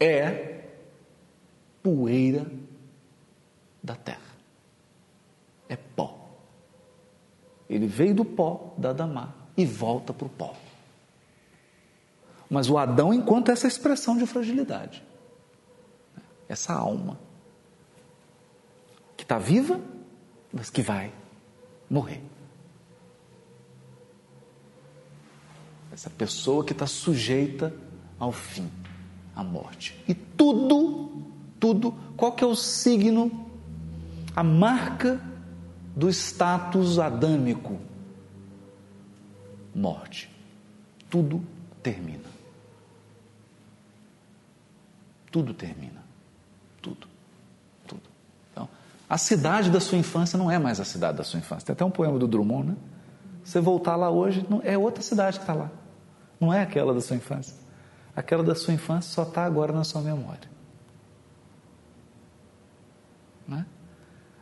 é 0.00 0.64
poeira 1.82 2.46
da 3.82 3.94
terra, 3.94 4.18
é 5.68 5.76
pó. 5.76 6.17
Ele 7.68 7.86
veio 7.86 8.14
do 8.14 8.24
pó 8.24 8.74
da 8.78 8.90
Adamá 8.90 9.34
e 9.56 9.64
volta 9.64 10.12
para 10.12 10.26
o 10.26 10.30
pó. 10.30 10.54
Mas 12.48 12.70
o 12.70 12.78
Adão, 12.78 13.12
enquanto 13.12 13.50
essa 13.50 13.66
expressão 13.66 14.16
de 14.16 14.26
fragilidade, 14.26 15.02
essa 16.48 16.72
alma 16.72 17.18
que 19.16 19.22
está 19.22 19.38
viva, 19.38 19.78
mas 20.52 20.70
que 20.70 20.80
vai 20.80 21.12
morrer. 21.90 22.22
Essa 25.92 26.08
pessoa 26.08 26.64
que 26.64 26.72
está 26.72 26.86
sujeita 26.86 27.74
ao 28.18 28.32
fim, 28.32 28.70
à 29.34 29.44
morte. 29.44 30.02
E 30.08 30.14
tudo, 30.14 31.10
tudo, 31.60 31.92
qual 32.16 32.32
que 32.32 32.42
é 32.42 32.46
o 32.46 32.54
signo, 32.54 33.46
a 34.34 34.42
marca 34.42 35.20
do 35.98 36.08
status 36.08 37.00
adâmico? 37.00 37.76
Morte. 39.74 40.30
Tudo 41.10 41.42
termina. 41.82 42.28
Tudo 45.32 45.52
termina. 45.52 46.00
Tudo. 46.80 47.08
Tudo. 47.84 48.02
Então, 48.52 48.68
a 49.10 49.18
cidade 49.18 49.70
da 49.72 49.80
sua 49.80 49.98
infância 49.98 50.38
não 50.38 50.48
é 50.48 50.56
mais 50.56 50.78
a 50.78 50.84
cidade 50.84 51.18
da 51.18 51.24
sua 51.24 51.40
infância. 51.40 51.66
Tem 51.66 51.72
até 51.72 51.84
um 51.84 51.90
poema 51.90 52.16
do 52.16 52.28
Drummond, 52.28 52.68
né? 52.68 52.76
Você 53.42 53.60
voltar 53.60 53.96
lá 53.96 54.08
hoje, 54.08 54.46
é 54.62 54.78
outra 54.78 55.02
cidade 55.02 55.38
que 55.38 55.42
está 55.42 55.54
lá. 55.54 55.68
Não 56.38 56.54
é 56.54 56.62
aquela 56.62 56.94
da 56.94 57.00
sua 57.00 57.16
infância. 57.16 57.56
Aquela 58.14 58.44
da 58.44 58.54
sua 58.54 58.72
infância 58.72 59.10
só 59.10 59.24
está 59.24 59.44
agora 59.44 59.72
na 59.72 59.82
sua 59.82 60.00
memória. 60.00 60.48
Né? 63.48 63.66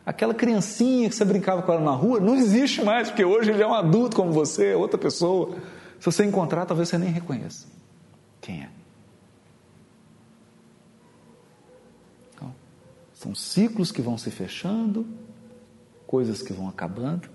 Aquela 0.07 0.33
criancinha 0.33 1.09
que 1.09 1.15
você 1.15 1.25
brincava 1.25 1.61
com 1.61 1.73
ela 1.73 1.83
na 1.83 1.91
rua 1.91 2.17
não 2.21 2.33
existe 2.33 2.81
mais, 2.81 3.09
porque 3.09 3.25
hoje 3.25 3.51
ele 3.51 3.61
é 3.61 3.67
um 3.67 3.73
adulto 3.73 4.15
como 4.15 4.31
você, 4.31 4.67
é 4.67 4.75
outra 4.75 4.97
pessoa. 4.97 5.53
Se 5.99 6.05
você 6.05 6.23
encontrar, 6.23 6.65
talvez 6.65 6.87
você 6.87 6.97
nem 6.97 7.09
reconheça 7.09 7.67
quem 8.39 8.61
é. 8.61 8.69
Então, 12.33 12.55
são 13.13 13.35
ciclos 13.35 13.91
que 13.91 14.01
vão 14.01 14.17
se 14.17 14.31
fechando, 14.31 15.05
coisas 16.07 16.41
que 16.41 16.53
vão 16.53 16.69
acabando. 16.69 17.29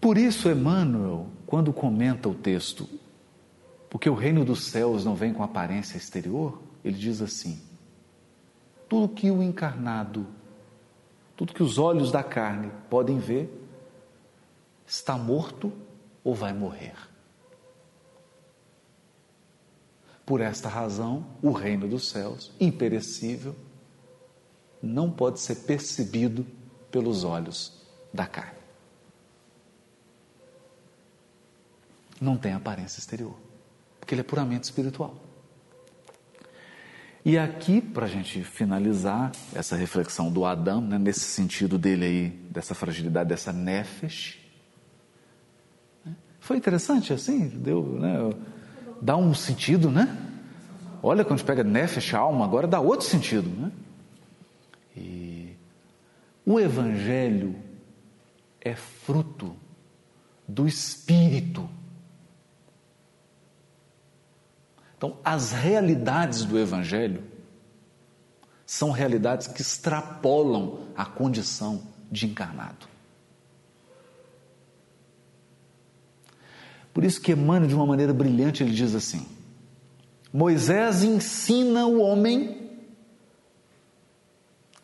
Por 0.00 0.16
isso, 0.16 0.48
Emmanuel, 0.48 1.26
quando 1.44 1.72
comenta 1.72 2.28
o 2.28 2.34
texto, 2.34 2.88
porque 3.90 4.08
o 4.08 4.14
reino 4.14 4.44
dos 4.44 4.66
céus 4.66 5.04
não 5.04 5.16
vem 5.16 5.32
com 5.32 5.42
aparência 5.42 5.96
exterior, 5.96 6.62
ele 6.84 6.96
diz 6.96 7.20
assim: 7.20 7.60
tudo 8.88 9.12
que 9.12 9.32
o 9.32 9.42
encarnado, 9.42 10.24
tudo 11.36 11.54
que 11.54 11.62
os 11.62 11.78
olhos 11.78 12.10
da 12.10 12.22
carne 12.22 12.70
podem 12.88 13.18
ver, 13.18 13.50
está 14.86 15.16
morto 15.16 15.72
ou 16.22 16.34
vai 16.34 16.52
morrer. 16.52 16.94
Por 20.24 20.40
esta 20.40 20.68
razão, 20.68 21.26
o 21.42 21.50
reino 21.50 21.88
dos 21.88 22.08
céus, 22.08 22.52
imperecível, 22.60 23.56
não 24.82 25.10
pode 25.10 25.40
ser 25.40 25.56
percebido 25.66 26.46
pelos 26.90 27.24
olhos 27.24 27.82
da 28.12 28.26
carne. 28.26 28.62
não 32.22 32.38
tem 32.38 32.52
aparência 32.52 33.00
exterior, 33.00 33.34
porque 33.98 34.14
ele 34.14 34.20
é 34.20 34.24
puramente 34.24 34.64
espiritual. 34.64 35.16
E 37.24 37.38
aqui, 37.38 37.80
para 37.80 38.06
a 38.06 38.08
gente 38.08 38.42
finalizar 38.42 39.30
essa 39.54 39.76
reflexão 39.76 40.30
do 40.30 40.44
Adão, 40.44 40.80
né, 40.80 40.98
nesse 40.98 41.20
sentido 41.20 41.78
dele 41.78 42.04
aí, 42.04 42.28
dessa 42.50 42.74
fragilidade, 42.74 43.28
dessa 43.28 43.52
nefesh, 43.52 44.38
né, 46.04 46.16
foi 46.40 46.56
interessante 46.56 47.12
assim, 47.12 47.48
deu, 47.48 47.84
né, 48.00 48.34
dá 49.00 49.16
um 49.16 49.32
sentido, 49.34 49.88
né? 49.88 50.16
Olha, 51.00 51.24
quando 51.24 51.34
a 51.34 51.36
gente 51.36 51.46
pega 51.46 51.62
nefesh, 51.62 52.12
alma, 52.12 52.44
agora 52.44 52.66
dá 52.66 52.80
outro 52.80 53.06
sentido, 53.06 53.48
né? 53.48 53.70
E 54.96 55.56
o 56.44 56.58
Evangelho 56.58 57.54
é 58.60 58.74
fruto 58.74 59.54
do 60.46 60.66
Espírito 60.66 61.68
Então, 65.02 65.16
as 65.24 65.50
realidades 65.50 66.44
do 66.44 66.56
Evangelho 66.56 67.24
são 68.64 68.92
realidades 68.92 69.48
que 69.48 69.60
extrapolam 69.60 70.78
a 70.96 71.04
condição 71.04 71.82
de 72.08 72.26
encarnado. 72.26 72.86
Por 76.94 77.02
isso 77.02 77.20
que 77.20 77.32
Emmanuel, 77.32 77.66
de 77.66 77.74
uma 77.74 77.84
maneira 77.84 78.14
brilhante, 78.14 78.62
ele 78.62 78.72
diz 78.72 78.94
assim: 78.94 79.26
Moisés 80.32 81.02
ensina 81.02 81.84
o 81.84 82.00
homem 82.00 82.70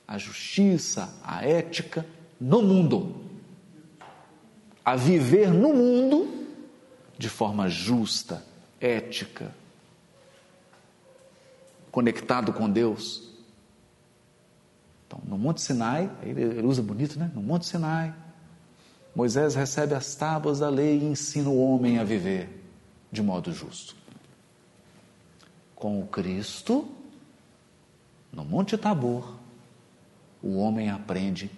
a 0.04 0.18
justiça, 0.18 1.16
a 1.22 1.46
ética 1.46 2.04
no 2.40 2.60
mundo, 2.60 3.20
a 4.84 4.96
viver 4.96 5.54
no 5.54 5.72
mundo 5.72 6.44
de 7.16 7.28
forma 7.28 7.68
justa, 7.68 8.44
ética, 8.80 9.54
conectado 11.98 12.52
com 12.52 12.70
Deus. 12.70 13.28
Então, 15.04 15.20
no 15.26 15.36
Monte 15.36 15.60
Sinai, 15.60 16.08
ele 16.22 16.64
usa 16.64 16.80
bonito, 16.80 17.18
né? 17.18 17.28
No 17.34 17.42
Monte 17.42 17.66
Sinai, 17.66 18.14
Moisés 19.16 19.56
recebe 19.56 19.94
as 19.94 20.14
tábuas 20.14 20.60
da 20.60 20.68
lei 20.68 20.96
e 20.96 21.04
ensina 21.04 21.50
o 21.50 21.58
homem 21.58 21.98
a 21.98 22.04
viver 22.04 22.62
de 23.10 23.20
modo 23.20 23.52
justo. 23.52 23.96
Com 25.74 26.00
o 26.00 26.06
Cristo, 26.06 26.88
no 28.32 28.44
Monte 28.44 28.78
Tabor, 28.78 29.34
o 30.40 30.58
homem 30.58 30.90
aprende 30.90 31.50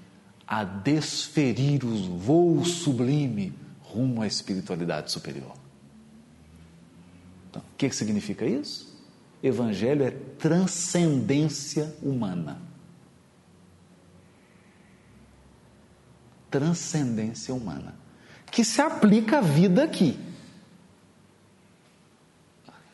a 0.46 0.64
desferir 0.64 1.84
o 1.84 2.16
voo 2.16 2.64
sublime 2.64 3.52
rumo 3.82 4.22
à 4.22 4.26
espiritualidade 4.26 5.12
superior. 5.12 5.52
Então, 7.50 7.60
o 7.60 7.76
que 7.76 7.90
significa 7.90 8.46
isso? 8.46 8.89
Evangelho 9.42 10.04
é 10.04 10.10
transcendência 10.10 11.94
humana. 12.02 12.60
Transcendência 16.50 17.54
humana. 17.54 17.94
Que 18.50 18.64
se 18.64 18.82
aplica 18.82 19.38
à 19.38 19.40
vida 19.40 19.84
aqui. 19.84 20.18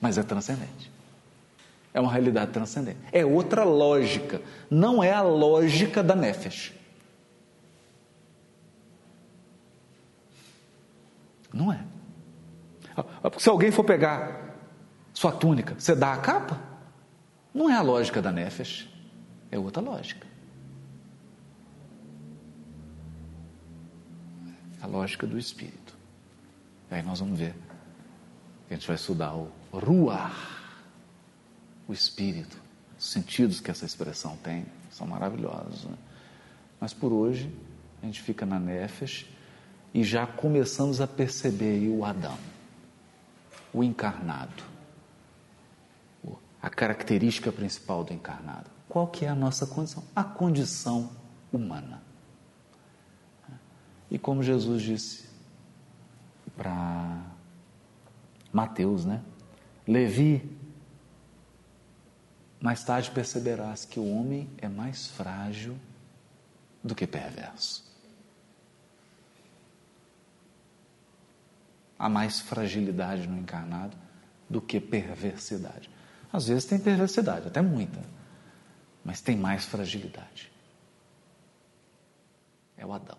Mas 0.01 0.19
é 0.19 0.23
transcendente. 0.23 0.93
É 1.93 2.01
uma 2.01 2.13
realidade 2.13 2.53
transcendente. 2.53 2.99
É 3.11 3.25
outra 3.25 3.65
lógica. 3.65 4.41
Não 4.71 5.03
é 5.03 5.13
a 5.13 5.23
lógica 5.23 6.03
da 6.03 6.15
Nefesh. 6.15 6.75
Não 11.53 11.73
é. 11.73 11.83
Se 13.39 13.49
alguém 13.49 13.71
for 13.71 13.83
pegar 13.83 14.46
sua 15.17 15.33
túnica, 15.33 15.75
você 15.79 15.97
dá 15.97 16.13
a 16.13 16.19
capa? 16.19 16.61
Não 17.55 17.71
é 17.71 17.75
a 17.75 17.81
lógica 17.81 18.21
da 18.21 18.31
Nefesh, 18.31 18.87
é 19.51 19.59
outra 19.59 19.81
lógica. 19.81 20.27
É 24.79 24.85
a 24.85 24.87
lógica 24.87 25.27
do 25.27 25.39
espírito. 25.39 25.97
E 26.91 26.97
aí 26.97 27.03
nós 27.03 27.21
vamos 27.21 27.39
ver. 27.39 27.55
A 28.69 28.75
gente 28.75 28.87
vai 28.87 28.97
estudar 28.97 29.35
o 29.35 29.51
Ruach, 29.73 30.37
o 31.89 31.95
espírito, 31.95 32.61
os 32.99 33.07
sentidos 33.07 33.59
que 33.59 33.71
essa 33.71 33.87
expressão 33.87 34.37
tem, 34.43 34.67
são 34.91 35.07
maravilhosos. 35.07 35.85
Né? 35.85 35.97
Mas 36.79 36.93
por 36.93 37.11
hoje, 37.11 37.51
a 38.03 38.05
gente 38.05 38.21
fica 38.21 38.45
na 38.45 38.61
Nefesh 38.61 39.25
e 39.95 40.05
já 40.05 40.27
começamos 40.27 41.01
a 41.01 41.07
perceber 41.07 41.89
o 41.89 42.05
Adão, 42.05 42.37
o 43.73 43.83
encarnado 43.83 44.76
a 46.67 46.69
característica 46.69 47.53
principal 47.53 48.03
do 48.03 48.13
encarnado. 48.13 48.69
Qual 48.89 49.07
que 49.07 49.25
é 49.25 49.29
a 49.29 49.37
nossa 49.37 49.69
condição? 49.69 50.03
A 50.17 50.25
condição 50.25 51.13
humana. 51.53 52.03
E 54.11 54.19
como 54.19 54.43
Jesus 54.43 54.83
disse 54.83 55.29
para 56.57 57.23
Mateus, 58.53 59.05
né? 59.05 59.23
Levi, 59.87 60.59
mais 62.61 62.83
tarde 62.83 63.13
perceberás 63.13 63.85
que 63.85 64.01
o 64.01 64.11
homem 64.13 64.51
é 64.59 64.67
mais 64.67 65.07
frágil 65.07 65.79
do 66.83 66.97
que 66.97 67.07
perverso. 67.07 67.87
Há 71.97 72.09
mais 72.09 72.41
fragilidade 72.41 73.29
no 73.29 73.39
encarnado 73.39 73.97
do 74.51 74.61
que 74.61 74.81
perversidade. 74.81 75.95
Às 76.37 76.49
vezes 76.49 76.67
tem 76.67 76.79
perversidade, 76.79 77.49
até 77.49 77.63
muita, 77.63 77.99
mas 79.03 79.23
tem 79.23 79.35
mais 79.35 79.65
fragilidade. 79.65 80.53
É 82.77 82.85
o 82.85 82.93
Adão. 82.93 83.17